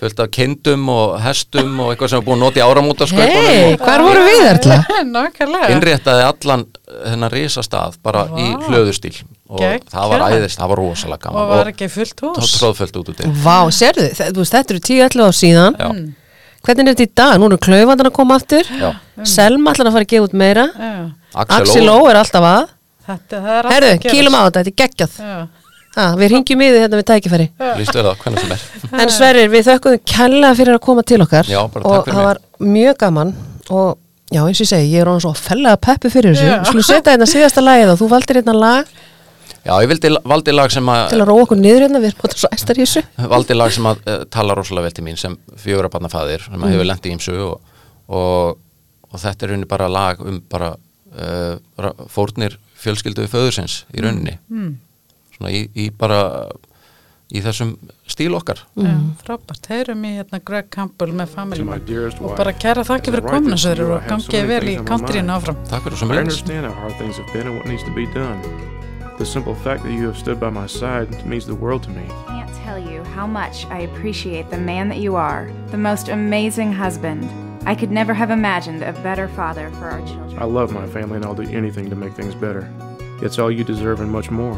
[0.02, 3.74] fullt af kindum og hestum og eitthvað sem er búin að nota í áramótaskaupunum hei,
[3.76, 4.70] og hvar voru við?
[5.16, 5.70] Nákvæmlega.
[5.76, 8.66] Innréttaði allan þennan risastað bara í Vá.
[8.72, 9.14] hlöðustíl
[9.52, 9.86] og Geggjað.
[9.94, 13.14] það var æðist, það var rosalega gaman Og var ekki fullt og hús tróðfullt út
[13.14, 15.80] út í Vá, veist, þetta eru 10-11 ár síðan.
[15.80, 15.90] Já.
[16.62, 17.38] Hvernig er þetta í dag?
[17.42, 18.68] Nú eru klaufandan að koma aftur.
[18.70, 18.92] Já.
[19.26, 20.68] Selma ætlar að fara að gefa út meira.
[20.78, 20.92] Já,
[21.58, 21.98] Axel Ó.
[22.10, 22.70] Er alltaf að.
[23.12, 25.16] Er Herðu, kýlum á þetta, þetta er geggjað
[25.98, 27.48] Ha, Við ringjum í þið hérna við tækifæri.
[27.60, 27.82] Það,
[28.56, 28.62] er.
[29.04, 32.98] En Sverrir, við þökkum kærlega fyrir að koma til okkar Já, og það var mjög
[33.02, 33.34] gaman
[33.72, 33.98] og
[34.32, 36.60] já, eins og ég segi, ég er orðin svo fellega peppi fyrir þessu.
[36.70, 38.92] Skulum setja hérna síðasta lagið og þú valdir hérna lag.
[39.62, 42.22] Já, ég vildi, valdi lag sem að til að róa okkur niður hérna, við erum
[42.24, 43.04] búin svo æstar í þessu.
[43.36, 46.48] Valdi lag sem að uh, tala rosalega vel til mín sem fjögur að barna faðir
[46.48, 46.72] sem Mm.
[46.72, 48.56] hefur lent í ímsu og, og,
[49.12, 54.40] og þetta er rauninni bara lag um bara uh, fórnir fjölskyldu föðursins í rauninni.
[54.50, 54.72] Mm.
[55.42, 56.50] Svona í, í bara
[57.32, 57.78] í þessum
[58.12, 58.92] stíl okkar já,
[59.24, 62.54] frábært Heyrum í hérna Greg Campbell með Family To my Man dearest og wife, bara
[62.54, 64.32] kæra þakki as I fyrir write komuna this to Sverrir you, og I have so
[64.32, 65.36] gangið many vel í things on my countryin mind.
[65.38, 67.86] áfram Takk fyrir I sem leiðis understand how hard things have been and what needs
[67.88, 68.40] to be done.
[69.22, 72.04] The simple fact that you have stood by my side means the world to me.
[72.28, 76.74] can't tell you how much I appreciate the man that you are, the most amazing
[76.74, 77.30] husband.
[77.66, 80.40] I could never have imagined a better father for our children.
[80.40, 82.68] I love my family and I'll do anything to make things better.
[83.22, 84.58] It's all you deserve and much more.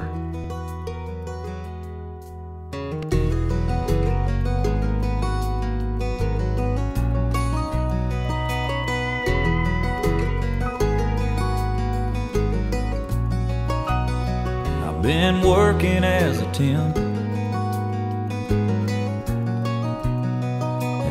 [15.04, 16.96] Been working as a temp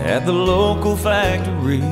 [0.06, 1.82] at the local factory.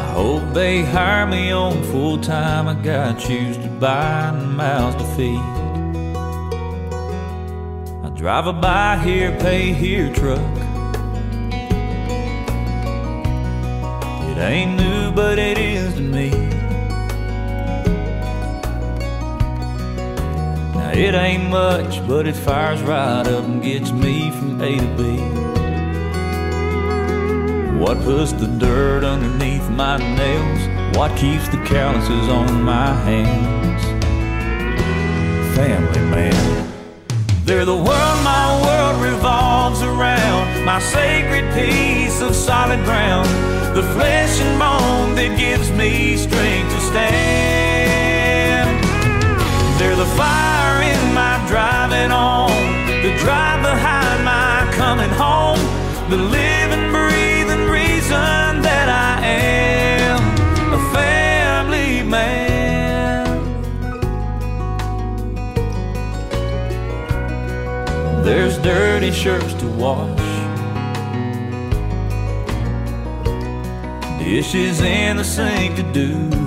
[0.00, 2.66] I hope they hire me on full time.
[2.66, 5.38] I got shoes to buy and mouths to feed.
[8.06, 10.40] I drive a buy here, pay here truck.
[14.30, 16.53] It ain't new, but it is to me.
[20.96, 25.16] It ain't much, but it fires right up and gets me from A to B.
[27.78, 30.96] What puts the dirt underneath my nails?
[30.96, 33.82] What keeps the calluses on my hands?
[35.56, 36.70] Family man.
[37.44, 40.64] They're the world my world revolves around.
[40.64, 43.28] my sacred piece of solid ground,
[43.76, 48.82] the flesh and bone that gives me strength to stand.
[49.78, 50.43] They're the fire
[51.46, 52.50] driving on,
[53.02, 55.58] the drive behind my coming home,
[56.10, 60.20] the living, breathing reason that I am
[60.72, 63.26] a family man.
[68.24, 70.18] There's dirty shirts to wash,
[74.18, 76.43] dishes in the sink to do.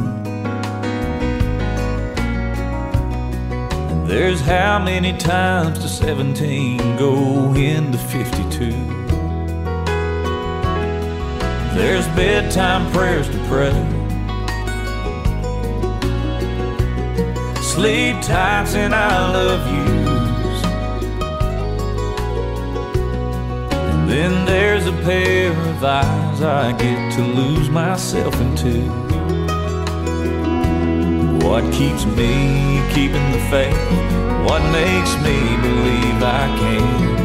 [4.08, 8.72] There's how many times to 17 go into 52.
[11.76, 13.74] There's bedtime prayers to pray.
[17.62, 20.63] Sleep tights and I love yous.
[23.91, 29.07] And then there's a pair of eyes I get to lose myself into.
[31.43, 33.78] What keeps me keeping the faith?
[34.47, 37.15] What makes me believe I can?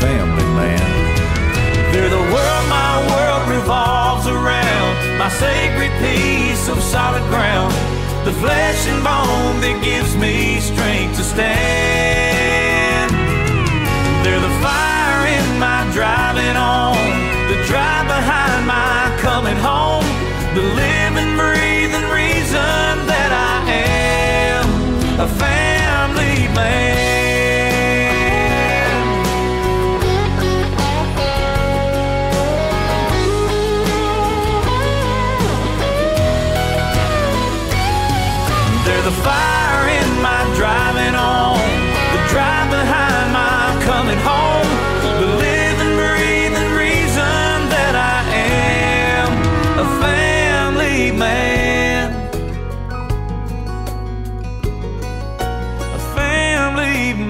[0.00, 0.88] Family man.
[1.92, 5.18] They're the world my world revolves around.
[5.18, 7.72] My sacred piece of solid ground.
[8.24, 13.10] The flesh and bone that gives me strength to stand.
[14.22, 16.96] They're the fire in my driving on.
[17.48, 20.04] The drive behind my coming home.
[20.54, 20.62] The
[26.58, 27.07] man.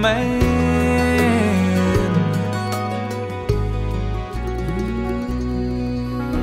[0.02, 0.38] Man.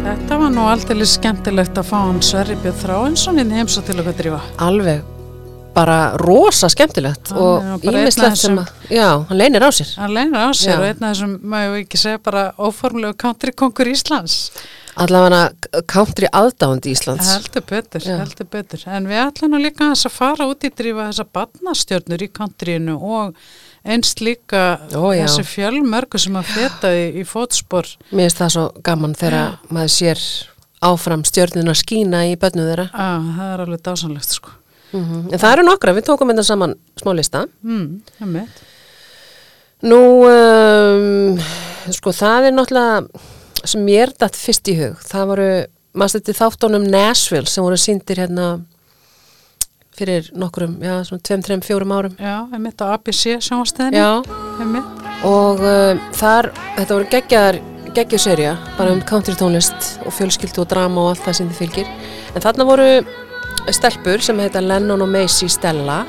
[0.06, 3.98] Þetta var nú aldrei skemmtilegt að fá hann Sverri Björn Þráinsson inn í heimsó til
[4.02, 4.42] okkar drífa.
[4.62, 5.04] alveg
[5.76, 7.42] bara rosa skemmtilegt Hann
[7.76, 10.78] og ímislegt sem að, já, hann leynir á sér Hann leynir á sér Já.
[10.80, 14.38] og einn af þessum, maður ekki segja bara óformlegu country-kongur Íslands.
[14.96, 18.84] Allavega country aðdáandi Íslands Heldur betur, heldur betur.
[18.88, 23.36] En við ætlum nú líka að fara út í drífa þessa barnastjörnur í countryinu og
[23.86, 24.64] einst líka
[24.96, 27.90] Ó, þessi fjölmörgu sem að feta í, í fótspor.
[28.12, 30.24] mér finnst það svo gaman þegar maður sér
[30.86, 34.56] áfram stjörnuna skína í bönnu þeirra Á, það er alveg dásanlegt sko.
[34.96, 38.02] en það eru nokkra, við tókum þetta saman smá lista Mm.
[39.86, 41.40] Nú, um,
[41.94, 43.26] sko, það er náttúrulega
[43.70, 45.02] sem mér datt fyrst í hug.
[45.06, 45.50] Það voru,
[45.96, 48.48] maður stætti þáttónum Nashville sem voru síndir hérna
[49.96, 52.18] fyrir nokkrum, já, svona 2-3-4 árum.
[52.20, 54.02] Já, við mitt á ABC sjónvastæðinu.
[54.02, 54.10] Já,
[55.30, 57.60] og um, þar, þetta voru geggjaðar,
[57.96, 61.96] geggjuserja, bara um country tónlist og fjölskyldu og drama og allt það sem þið fylgir.
[62.36, 62.90] En þarna voru
[63.72, 66.04] stelpur sem heita Lennon og Macy Stella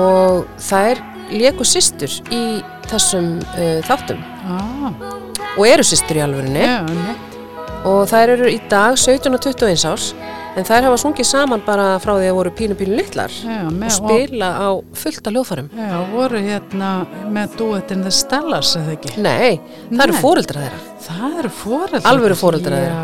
[0.00, 2.42] og þær léku systur í
[2.88, 4.90] þessum uh, þáttum Ah,
[5.58, 6.78] og eru systur í alvörinni já,
[7.88, 10.12] og þær eru í dag 17 og 21 árs
[10.52, 13.94] en þær hafa sungið saman bara frá því að voru pínu pínu litlar Já, og
[13.94, 14.68] spila á
[15.00, 16.90] fullt af hljóðfærum Já, voru hérna
[17.32, 19.14] með duetin The Stellars, eða ekki?
[19.24, 19.56] Nei,
[19.88, 22.04] það eru fóreldra þeirra Það eru fóreldrar.
[22.12, 23.00] Alvöru foreldrar þeirra.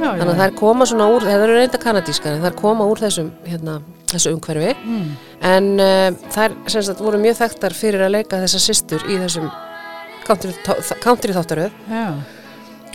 [0.00, 3.02] Já, þannig að þær koma svona úr, það eru reynda kanadískar en þær koma úr
[3.04, 3.76] þessum, hérna,
[4.10, 5.10] þessu umhverfi Mm.
[5.46, 9.46] en uh, þær sagt voru mjög þekktar fyrir að leika þessa systur í þessum
[10.30, 12.04] country, þáttaröð Já,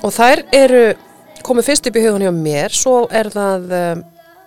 [0.06, 0.84] og þær eru
[1.46, 4.04] komið fyrst upp í hugun hjá mér svo er það um,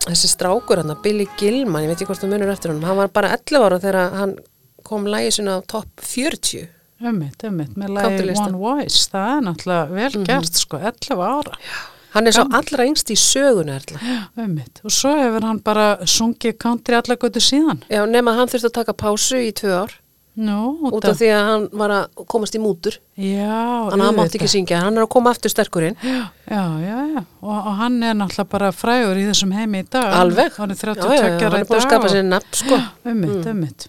[0.09, 3.13] þessi strákur hann, Billy Gilman, ég veit ekki hvort þú munur eftir honum hann var
[3.13, 4.35] bara 11 ára þegar hann
[4.89, 6.67] kom lægi sinna á topp 40
[6.99, 8.49] ummitt, ummitt, með Countrylista.
[8.49, 10.25] One Voice, það er náttúrulega vel Mhm.
[10.27, 11.53] gert, sko, 11 ára.
[12.15, 14.01] hann er svo allra yngst í sögunu erla.
[14.43, 17.83] Ummitt, og svo hefur hann bara sungið country alla götu síðan.
[17.91, 19.93] Já, nema hann þurfti að taka pásu í tvö ár
[20.39, 24.47] Nú, út af því að hann var að komast í mútur Já, hann mátti ekki
[24.53, 28.49] syngja, hann er að koma aftur sterkurinn Já, já, já, og, og hann er náttúrulega
[28.53, 30.13] bara frægur í þessum heimi í dag.
[30.21, 30.55] Alveg.
[30.61, 32.79] Hann er Já, 32 já, já, ára hann er búin að skapa sér nafn, sko.
[33.11, 33.51] Ummitt, Mm.
[33.57, 33.89] ummitt.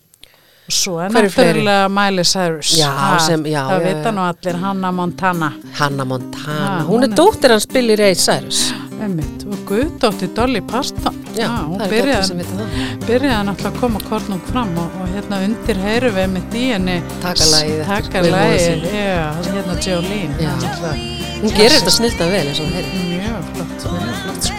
[0.69, 2.73] Og svo er náttúrulega Miley Cyrus.
[2.77, 4.15] Já, Ha, sem- já, Það já, vita já.
[4.17, 5.53] nú allir Hanna Montana.
[5.79, 8.73] Hanna Montana, Ha, hún hún er- dóttir hans Billy Ray Cyrus
[9.05, 11.79] Emmitt, og Guðdótti Dolly Parton Já, hún
[12.27, 13.05] sem vita það.
[13.07, 16.97] byrjaði náttúrulega að koma kornung fram og, og hérna undir heyrum við einmitt í henni
[17.23, 18.79] Taka lagið eftir taka Will lagið, Morrison.
[18.99, 19.77] já, hérna
[20.39, 20.51] Já.
[20.65, 22.47] Náttúrulega Hún gerir þetta snilta vel
[23.13, 23.85] mjög flott,
[24.25, 24.57] flott sko.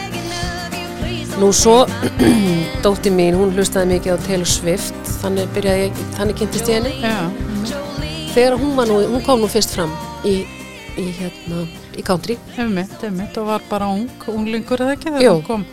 [1.41, 1.75] Nú svo,
[2.85, 6.93] dótti mín, hún hlustaði mikið á Taylor Swift, þannig byrjaði ég, þannig kynntist ég henni.
[7.01, 7.17] Já,
[8.35, 9.93] Þegar hún nú, hún kom nú fyrst fram
[10.29, 10.35] í,
[11.01, 11.65] í hérna,
[11.99, 12.37] í country.
[12.59, 15.65] Einmitt, einmitt og var bara ung, unglingur eða ekki þegar hún kom,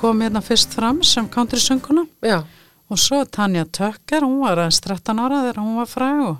[0.00, 2.42] kom hérna fyrst fram sem country sönguna Já.
[2.90, 6.38] og svo Tanja Tökker, hún var aðeins 13 ára þegar hún var fræg og,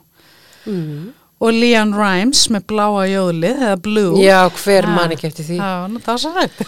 [0.62, 1.08] Mm.
[1.42, 5.56] og Leon Rimes með bláa jóðlið eða Blue Já, hver Ah, man ekki eftir því.
[5.58, 6.60] Það nú það svo hægt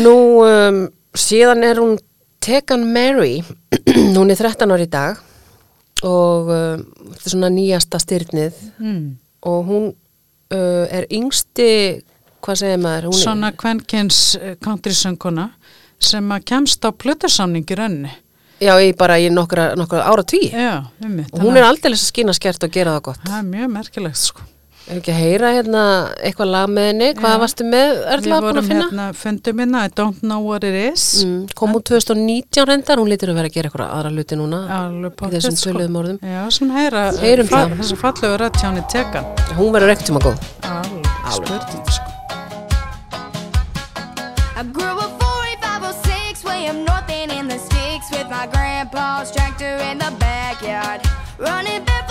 [0.00, 0.14] Nú,
[0.46, 0.78] um,
[1.12, 1.98] síðan er hún
[2.40, 3.42] Tegan Mary,
[4.16, 5.20] hún er 13 ári í dag
[6.04, 9.04] og um, þetta er svona nýjasta styrnið mm.
[9.52, 9.86] og hún
[10.52, 11.70] uh, er yngsti,
[12.44, 13.08] hvað segir maður?
[13.10, 15.50] Hún Svona kvenkins eh, country sönguna
[16.02, 18.12] sem að kemst á plötusamningi rönni
[18.62, 20.46] Já, í bara í nokkra, nokkra ára tví.
[20.52, 23.24] Já, einmitt Og hún er aldrei skýna skert og gera það gott.
[23.26, 24.44] Það er mjög merkilegt sko
[24.84, 25.82] Er ekki að heyra hérna
[26.20, 27.06] eitthvað lag með henni?
[27.16, 27.38] Hvað Já.
[27.40, 27.92] varstu með?
[28.04, 28.84] Erla Við búin að vorum finna?
[28.90, 33.08] hérna, fundum minna I don't know what it is Mm, kom út 2019 reyndar, hún
[33.08, 35.70] lítur að vera að gera eitthvað aðra hluti núna í þessum sko.
[35.72, 36.18] töluðum orðum.
[36.20, 37.78] Já, sem heyra Heyrum fa- það.
[37.80, 39.24] Þessu fallegu henni tekan
[39.56, 40.38] Hún verður ekkert tíma góð.
[40.64, 42.10] Alveg spurning sko
[44.56, 49.76] I grew up 4506 way up north and in the sticks with my grandpa's tractor
[49.90, 51.00] in the backyard.
[51.38, 52.03] Running barefoot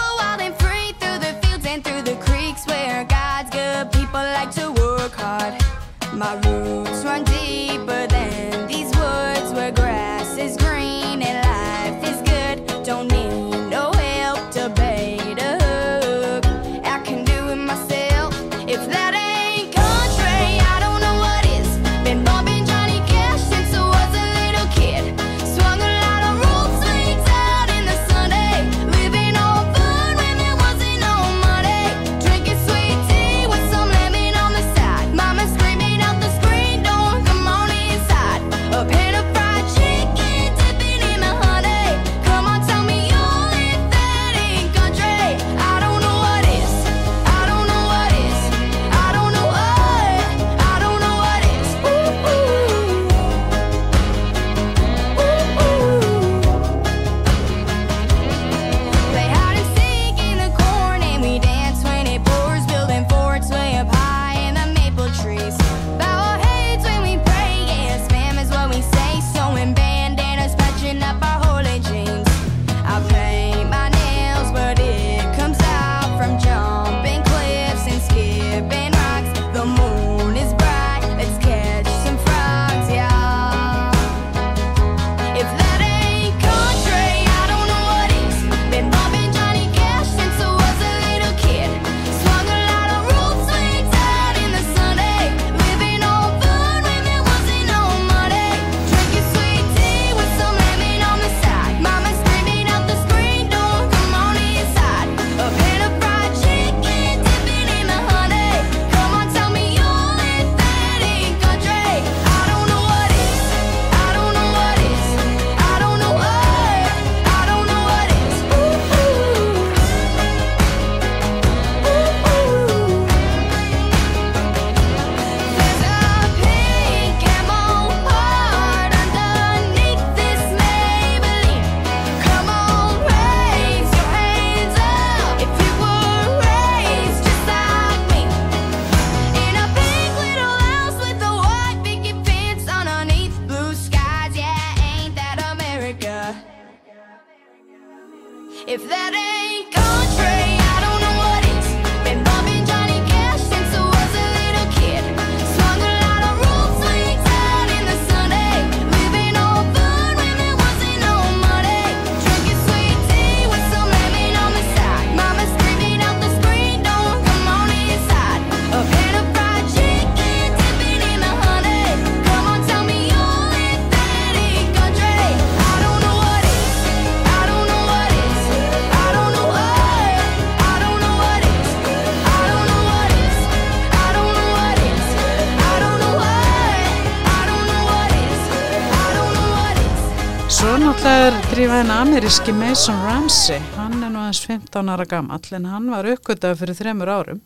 [191.74, 196.06] drífa henni ameríski Mason Ramsey, hann er nú aðeins 15 ára gamall en hann var
[196.06, 197.40] uppgötað fyrir þremur árum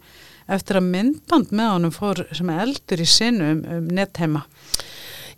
[0.51, 4.41] eftir að myndband með honum fór sem eldur í sinu um, um netheima.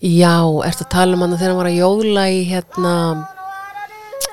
[0.02, 2.94] Já, ertu að tala um hann þegar hann var að jóla í hérna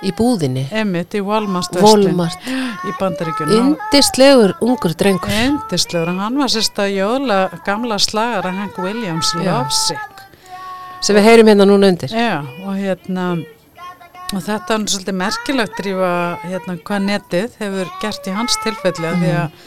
[0.00, 2.48] í búðinni Emmitt í Walmart Walmart.
[2.88, 3.74] í Bandaríkjunum.
[3.74, 9.34] Indislegur ungur drengur Indislegur, hann var sérst að jóla gamla slagara Hank Williams.
[9.36, 10.24] Lovesick.
[11.04, 13.34] sem við heyrum hérna núna undir Já, og hérna
[14.34, 16.12] og þetta er svolítið merkilegt drífa
[16.42, 19.20] hérna hvað netið hefur gert í hans tilfelli mm.
[19.22, 19.60] því að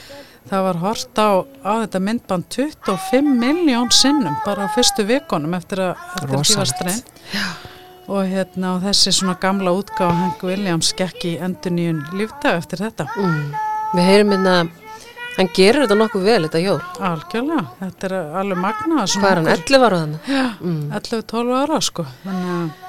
[0.50, 1.30] það var hort á,
[1.64, 6.72] á þetta myndband 25 miljón sinnum bara á fyrstu vikunum eftir að, að því var
[6.74, 7.14] streymt
[8.10, 12.84] og hérna og þessi svona gamla útgáfa Hank Williams gekk í endur nýjun lífdag eftir
[12.88, 13.42] þetta mm.
[13.90, 14.56] Við heyrum hérna
[15.38, 19.52] hann gerir þetta nokkuð vel þetta jól algjörlega, þetta er alveg magnað Hvað er hann,
[19.56, 20.30] 11 ára þannig?
[20.36, 20.92] Já, Mm.
[20.92, 22.89] 11-12 ára sko þannig að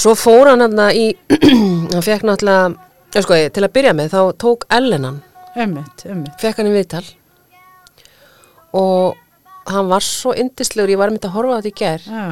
[0.00, 1.10] Svo fór hann hérna í
[1.92, 5.18] hann fekk náttúrulega sko, til að byrja með þá tók Ellen hann.
[5.60, 6.36] Emmitt, emmitt.
[6.40, 7.04] fekk hann í viðtal.
[8.80, 9.18] Og
[9.70, 12.22] hann var svo yndislegur, ég var myndi að horfa á þetta í ger Já.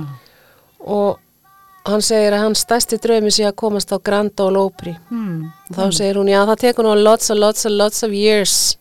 [0.81, 4.95] og hann segir að hans stærsti draumi sé að komast á Grand Ole Opry.
[5.11, 5.51] Hmm.
[5.69, 8.79] og þá segir hún, já það tekur nú lots and lots and lots of years.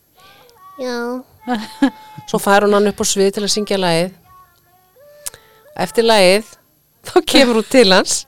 [0.79, 1.23] Já.
[2.29, 4.15] Svo fær hún hann upp á svið til að syngja lagið.
[5.77, 6.55] Eftir lagið
[7.07, 8.19] þá kemur hún til hans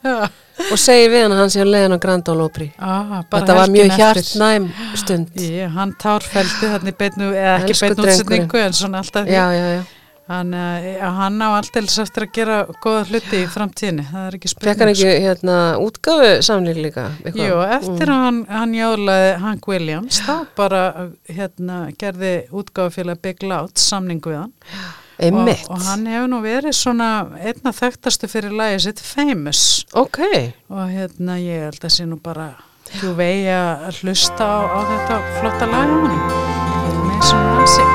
[0.67, 2.67] og segir við hann að hann sé að leiðan á Grand Ole Opry.
[2.79, 4.65] Ah, þetta var mjög hjartnæm
[4.99, 5.37] stund.
[5.39, 9.87] Ég, hann tárfældi þannig beinu, eða ekki beinu útsetningu en svona alltaf já, já, já.
[10.29, 14.51] Hann, uh, hann á alltaf eftir að gera góða hluti í framtíðinni, það er ekki
[14.51, 14.69] spurning.
[14.69, 17.07] Fekk hann ekki hérna útgáfu samling líka?
[17.33, 20.83] Jú, eftir að hann, hann jólaði Hank Williams, þá bara
[21.25, 24.53] hérna, gerði útgáfufélag Big Loud samning við hann.
[25.19, 27.09] Og, og hann hefur nú verið svona
[27.43, 29.63] einna þekktastu fyrir lagið sitt Famous.
[29.91, 30.21] Ok.
[30.71, 32.53] Og hérna ég held að sé nú bara
[32.89, 36.21] þú vegi að hlusta á, á þetta flotta lag á hann.
[37.09, 37.91] Með svona rannsik.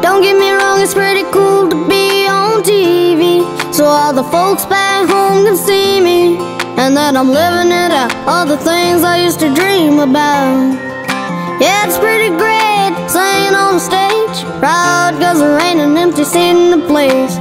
[0.00, 3.44] Don't get me wrong, it's pretty cool to be on TV.
[3.72, 6.59] So all the folks back home can see me.
[6.80, 10.72] And that I'm living it out, all the things I used to dream about.
[11.60, 14.48] Yeah, it's pretty great singing on stage.
[14.64, 17.36] Proud cause there ain't an empty seat in the place.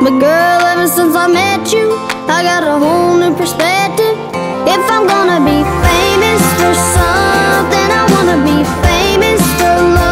[0.00, 1.92] But girl, ever since I met you,
[2.24, 4.16] I got a whole new perspective.
[4.64, 10.09] If I'm gonna be famous for something, I wanna be famous for loving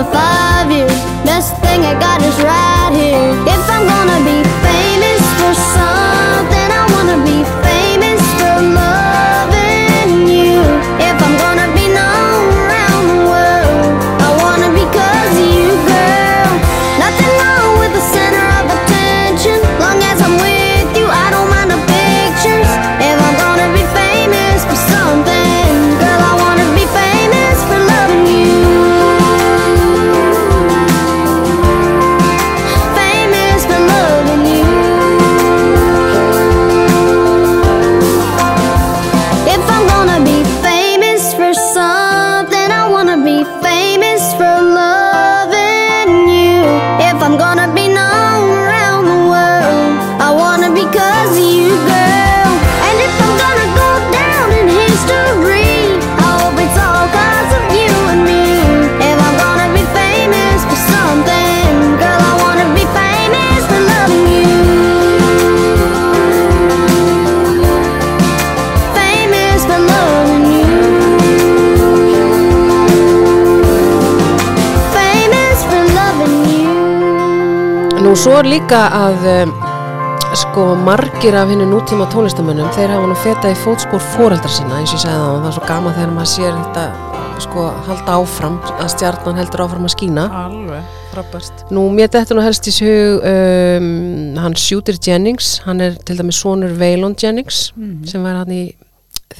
[0.00, 0.92] Another five years,
[1.26, 3.49] best thing I got is right here.
[78.20, 79.52] Svo er líka að um,
[80.36, 84.92] sko margir af henni nútíma tónlistamönnum þeir hafa nú fetað í fótspór foreldra sinna eins
[84.92, 86.84] og ég sagði það og það er svo gaman þegar maður sér þetta
[87.40, 90.90] sko halda áfram að stjarnan heldur áfram að skína Alveg.
[91.14, 91.62] frábært.
[91.72, 93.88] Nú, mér þetta nú helst í hug um,
[94.44, 98.04] hann Shooter Jennings, hann er til dæmis sonur Waylon Jennings Mhm.
[98.06, 98.62] sem var hann í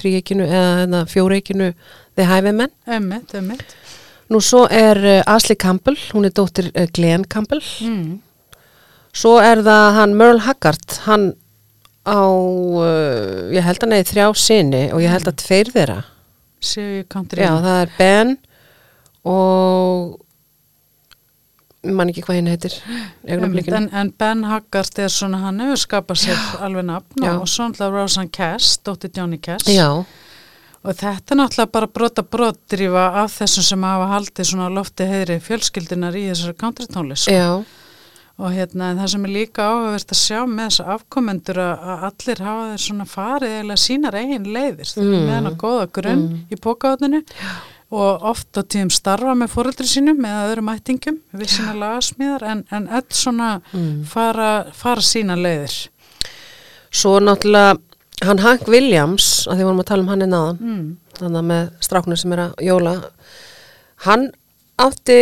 [0.00, 1.72] þrýekinu eða hérna, fjóreikinu
[2.16, 2.70] The Highwaymen.
[2.88, 3.76] Ömmit, ömmit.
[4.30, 7.60] Nú svo er uh, Ashley Campbell, hún er dóttir uh, Glenn Campbell.
[7.84, 8.20] Mm.
[9.12, 11.32] Svo er það hann Merle Haggard, hann
[12.06, 15.98] á, uh, ég held að neði þrjá sinni og ég held að tveir þeirra.
[16.60, 17.42] Séu country.
[17.42, 18.34] Já, það er Ben
[19.26, 20.20] og
[21.84, 22.76] ég man ekki hvað henni heitir.
[23.26, 23.76] Augnablikinu.
[23.80, 27.34] En, en Ben Haggart er svona, hann hefur skapað sér alveg nafn Já.
[27.38, 29.68] og svo náttúrulega Rosanne Cass, dóttir Johnny Cass.
[29.70, 29.88] Já,
[30.80, 35.36] Og þetta er náttúrulega bara brota brotdrífa af þessum sem hafa haldið svona lofti heiðri
[35.44, 37.26] fjölskyldunar í þessari country tónlist.
[37.26, 37.64] sko.
[38.40, 42.04] Og hérna, en það sem er líka áhugavert að sjá með þessa afkomendur að, að
[42.08, 44.92] allir hafa þeir svona farið eða sínar eigin leiðir.
[44.96, 45.10] Mm.
[45.26, 47.20] með hana góða grunn í pókaðuninu
[47.90, 52.64] og oft á tíðum starfa með fóreldri sínum eða öðrum ættingum, við sína lagasmíðar, en,
[52.70, 54.04] en öll svona Mm.
[54.06, 55.88] fara, fara sína leiðir.
[56.90, 57.76] svo náttúrulega
[58.22, 60.96] hann Hank Williams, að því vorum að tala um hann í náðan, Mm.
[61.18, 62.94] þannig með stráknir sem er að jóla,
[64.06, 64.30] hann
[64.78, 65.20] átti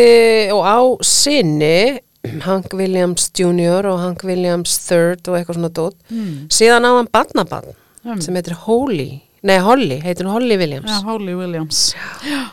[0.55, 1.99] og á sinni
[2.43, 3.87] Hank Williams Jr.
[3.87, 6.49] og Hank Williams III og eitthvað svona dót, Mm.
[6.49, 8.23] síðan á hann barnabarn Einmitt.
[8.25, 10.91] sem heitir Holly, nei Holly, heitir Holly Williams.
[10.91, 11.95] Ja, Holly Williams.
[12.27, 12.49] Já,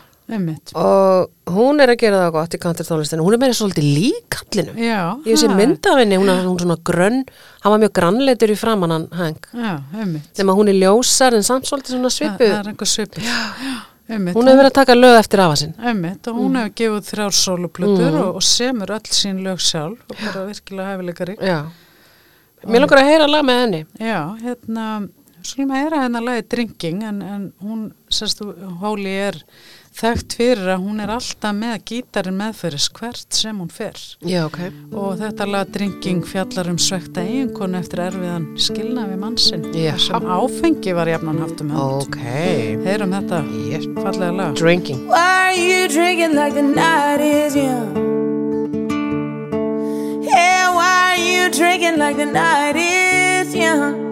[0.74, 5.16] og hún er að gera það gott í kantartónlistinu hún er meira svolítið líkallinum Já,
[5.24, 7.24] ég sé það er- mynd af henni, hún er svona grönn.
[7.62, 9.46] Hann var mjög grannleitur í framann hann Hank.
[9.54, 9.82] Já,
[10.38, 13.22] nema hún er ljósar en samt svolítið svona Það svipu það er einhver svipur.
[13.22, 14.34] Já, einmitt.
[14.36, 17.34] hún hefur verið að taka lög eftir afa sinn Einmitt, og hún hefur gefið þrjár
[17.40, 18.20] sóluplutur Mhm.
[18.22, 21.36] og, og semur öll sín lög sjálf og bara virkilega hefileikari.
[21.40, 21.64] já
[22.66, 25.08] mér langar að heyra lag með henni Já, hérna,
[25.42, 28.40] skulum heyra hérna lagi Drinking en, en hún, sérst,
[28.80, 29.36] Hóli er
[29.96, 33.96] þekkt fyrir að hún er alltaf með gítarinn meðferðis hvert sem hún fer.
[34.20, 34.58] já, ok
[34.92, 39.64] Og þetta lag Drinking fjallar um svekta eiginkonu eftir erfiðan skilna við mannsinn.
[39.72, 42.04] Sem áfengi var jafnan haft um hönd.
[42.04, 42.18] ok
[42.86, 43.40] Heyrum þetta
[43.72, 43.88] yes.
[44.02, 44.54] fallega lag.
[44.54, 48.04] drinking Why are you drinking like the night is young?
[50.28, 54.04] Yeah, why are you drinking like the night is young?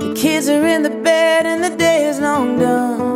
[0.00, 3.11] The kids are in the bed and the day is long done.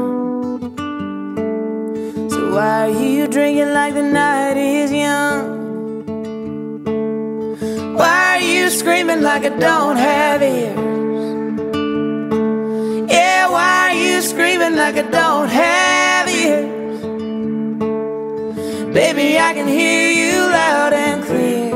[2.57, 5.45] Why are you drinking like the night is young?
[7.95, 10.75] Why are you screaming like I don't have ears?
[13.13, 17.03] Yeah, why are you screaming like I don't have ears?
[18.95, 21.73] Baby, I can hear you loud and clear.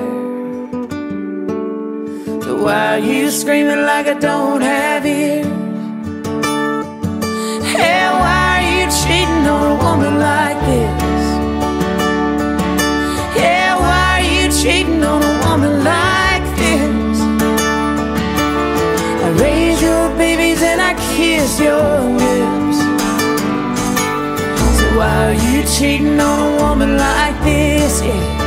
[2.41, 5.60] So why are you screaming like I don't have ears?
[8.91, 11.25] Cheating on a woman like this?
[13.39, 17.21] Yeah, why are you cheating on a woman like this?
[19.25, 22.79] I raise your babies and I kiss your lips.
[24.79, 28.03] So why are you cheating on a woman like this?
[28.03, 28.40] Yeah.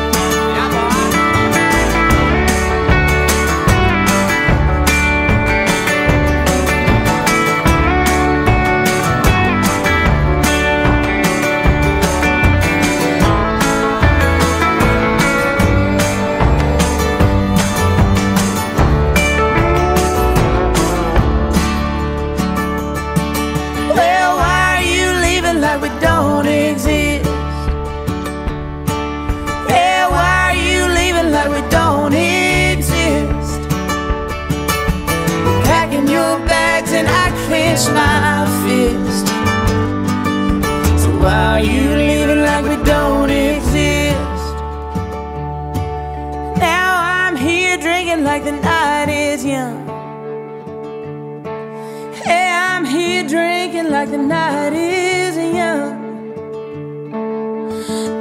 [54.33, 55.93] Night is young.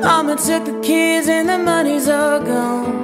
[0.01, 3.01] Mama took the kids and the money's all gone.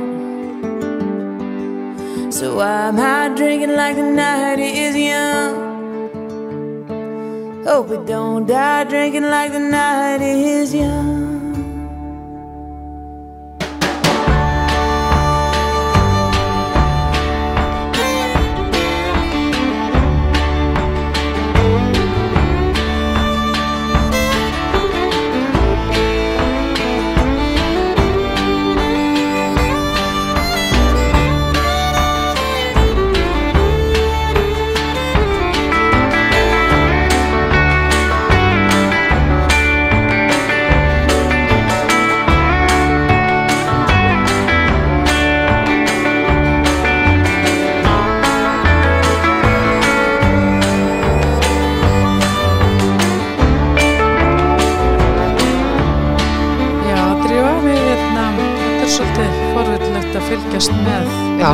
[2.31, 5.55] So I'm out drinking like the night is young.
[7.67, 11.28] Oh, Hope we don't die drinking like the night is young.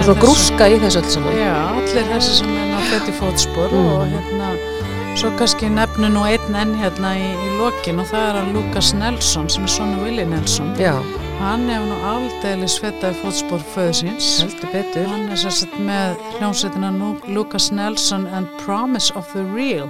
[0.05, 0.21] Svona þessu.
[0.21, 1.37] grúska í þessu öll saman.
[1.39, 4.13] Já, allir þessi sem er fætti fótspor og Mm.
[4.15, 4.49] hérna
[5.17, 8.93] svo kannski nefnu nú einn enn hérna í, í lokin og það er að Lucas
[8.95, 10.95] Nelson sem er svona Willi Nelson Já.
[11.41, 15.07] hann hefur nú aldeilis fættaði fótspor föðu síns Heldur betur.
[15.07, 16.91] hann er sérstætt með hljómsveitina
[17.29, 19.89] Lucas Nelson and Promise of the Real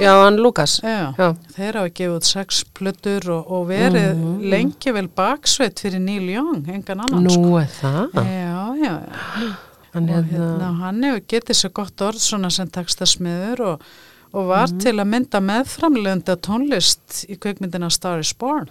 [0.00, 0.80] Já, hann Lukas.
[0.80, 4.50] Þeir hafa gefið út sex plötur og, og verið Mhm.
[4.50, 7.58] lengi vel baksveit fyrir Neil Young, engan annan Nú sko.
[7.60, 8.10] er það.
[8.12, 8.43] Já,
[8.84, 9.54] já, já.
[9.94, 13.82] Hann og hérna- hérna, hann hefur getið sér gott orð svona sem textasmiður og,
[14.34, 14.78] og var Mhm.
[14.82, 18.68] til að mynda meðframlegunda tónlist í kveikmyndina Star is Born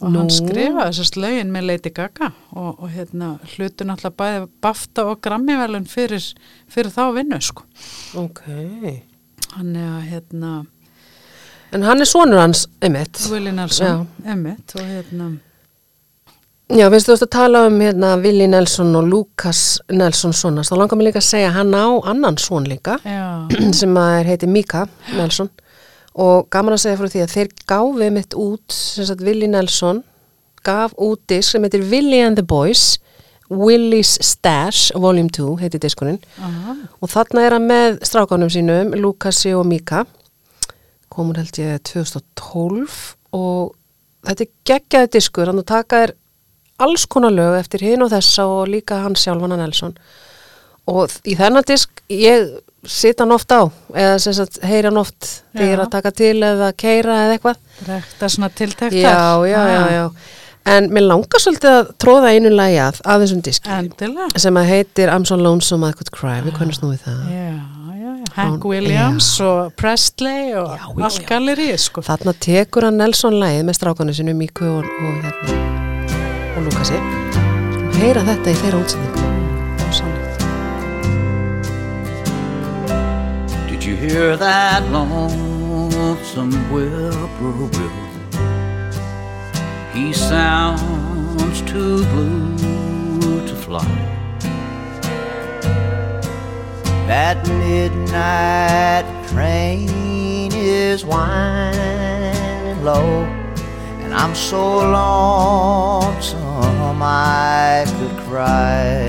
[0.00, 0.30] og hann Nú.
[0.30, 5.86] skrifaði sérst lögin með Lady Gaga og, og hérna hlutu náttúrulega bæði BAFTA og Grammy-velun
[5.86, 6.22] fyrir,
[6.68, 7.62] fyrir þá vinnu sko.
[8.16, 8.42] Ok.
[9.56, 10.66] Hann er að hérna
[11.72, 13.18] En hann er sonur hans, einmitt.
[13.30, 15.38] Willi Nelson, emitt og hérna
[16.68, 20.98] Já, þú veist að tala um hérna Willi Nelson og Lukas Nelson sonast, þá langar
[21.00, 23.48] mér líka að segja hann á annan son líka Já.
[23.80, 24.84] sem er heiti Mika
[25.16, 25.48] Nelson.
[26.18, 30.02] Og gaman að segja frá því að þeir gáfi mitt út, sem sagt Willi Nelson
[30.66, 32.98] gaf út disk sem heitir Willi and the Boys
[33.48, 36.20] Willis Stash, Volume 2 heitir diskurinn.
[36.36, 36.76] Aha.
[37.00, 40.04] og þarna er hann með strákanum sínum, Lukasi og Mika.
[41.08, 42.98] Komur held ég 2012
[43.32, 43.72] og
[44.28, 46.14] þetta er geggjaði diskur, hann taka er
[46.78, 49.94] alls konar lög eftir hinn og þessa og líka hann sjálfana Nelson.
[50.88, 52.48] Og í þennan disk ég
[52.88, 56.36] sit hann oft á eða sagt heyri hann oft þegar ég er að taka til
[56.46, 57.64] eða keira eða eitthvað.
[57.88, 59.00] Rekta svona tiltektar.
[59.02, 60.04] Já, já, já, já.
[60.68, 64.28] En mér langar svolítið að tróða einu lagi að að þessum disk Endilega.
[64.36, 66.38] sem að heitir I'm so lonesome I could cry.
[66.44, 67.26] Við konum snúið það.
[68.38, 72.04] Hank Williams og Presley og allt gallerið sko.
[72.06, 75.87] Þarna tekur hann Nelson lagið með strákanu sinu Míku og, og, hérna,
[76.58, 76.98] og Lukasi.
[77.98, 79.16] Heyra þetta í þeirra útsendingu.
[83.68, 87.96] Did you hear that lonesome whippoorwill?
[89.94, 93.86] He sounds too blue to fly.
[97.06, 103.26] That midnight train is winding low,
[104.08, 106.38] and I'm so lonesome
[107.02, 109.06] I could cry.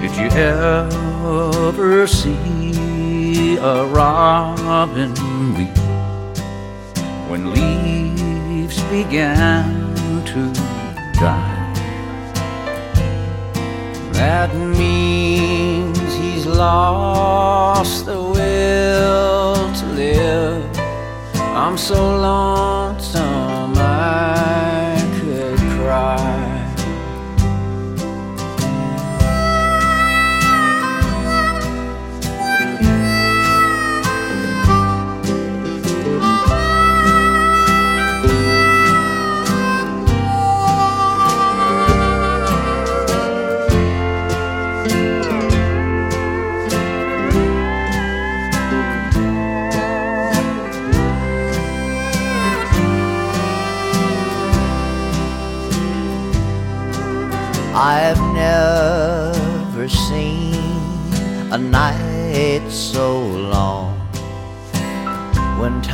[0.00, 5.12] Did you ever see a robin
[5.54, 5.76] weep
[7.28, 9.94] when leaves began
[10.24, 10.50] to
[11.20, 11.72] die?
[14.12, 20.73] That means he's lost the will to live.
[21.64, 23.03] I'm so lonesome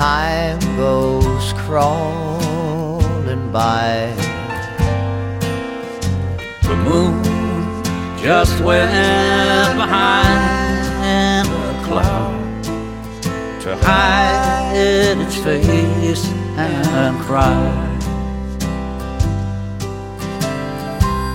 [0.01, 4.11] time goes crawling by.
[6.62, 7.22] The moon
[8.16, 12.64] just went behind a cloud
[13.61, 16.26] to hide its face
[16.57, 17.61] and cry.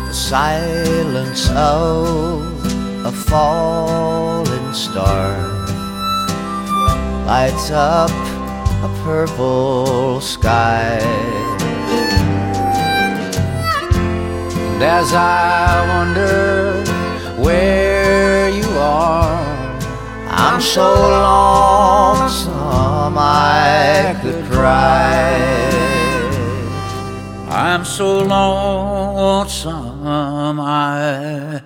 [0.08, 5.38] The silence of a falling star
[7.28, 8.25] lights up
[8.86, 11.00] a purple sky.
[14.74, 16.84] And as I wonder
[17.42, 19.44] where you are,
[20.30, 20.88] I'm so
[21.26, 22.54] lonesome
[23.18, 25.34] I could cry.
[27.50, 30.06] I'm so lonesome
[30.60, 31.62] I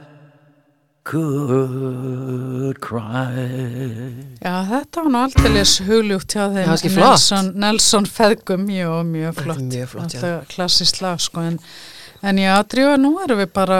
[1.10, 3.50] could cry.
[4.44, 6.74] Já, þetta var nú alltilis hugljúft hjá þeim Já.
[7.00, 10.20] Nelson, Nelson Feðgum, jú, mjög Þetta flott mjög flott, já.
[10.22, 11.58] Þetta klassist lag, sko en,
[12.30, 13.80] en já, drífa, nú erum við bara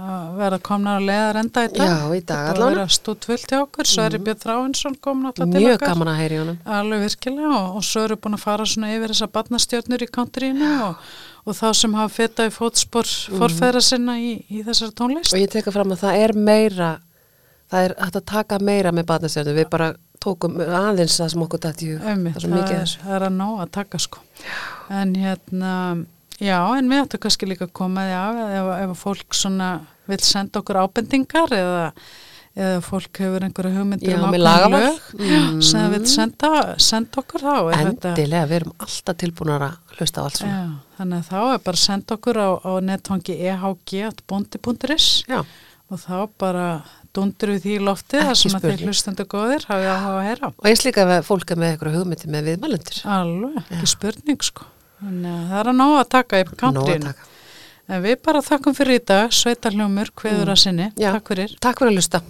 [0.00, 2.62] að vera komna að leiðar enda í dag Já, í dag Þetta allavega.
[2.62, 5.92] var að vera stútvöld hjá okkur, svo er Björn Þráinsson komin alltaf til Mjög okkar
[5.92, 6.62] gaman að heyri honum.
[6.80, 10.72] Alveg virkilega og, og svo eru búin að fara svona yfir þessa barnastjörnur í countryinu
[10.88, 11.12] og,
[11.42, 15.34] og þá sem hafa feta í fótspor forfæðra sinna í, í þessari tónlist.
[15.34, 16.92] og ég teka fram að það er meira
[17.72, 21.62] það er hægt að taka meira með barnastjörnum við bara tókum aðeins það sem okkur
[21.66, 22.42] dætti það er.
[22.46, 24.22] það, það er að ná að taka sko.
[24.92, 25.72] En hérna
[26.38, 29.70] já, en við ættum kannski líka að koma því af ef, ef fólk svona
[30.10, 31.88] vil senda okkur ábendingar eða,
[32.56, 34.80] eða fólk hefur einhverju hugmyndir Já, um með ákveðin lagaval.
[34.82, 35.62] lög Mm.
[35.62, 40.36] sem vil senda, senda okkur þá endilega, við erum alltaf tilbúnar að hlusta á allt
[40.40, 40.66] svona Já,
[40.98, 45.06] þannig að þá er bara að senda okkur á, á netfangi ehg.bondi.is
[45.92, 46.66] og þá bara
[47.12, 50.48] dundur við því loftið þar sem að þeir hlustendur góðir hafið áhuga að heyra.
[50.56, 54.64] og eins líka fólk er með eitthvað hugmyndi með viðmælendur Alveg, ekki spurning sko.
[55.02, 57.14] Þannig að það er að ná að taka í að countryinu.
[57.92, 60.86] En við bara þakkum fyrir í dag, Sveitarljómur, hveður að sinni.
[60.96, 61.10] Já.
[61.16, 61.56] Takk fyrir.
[61.60, 62.20] Takk fyrir að hlusta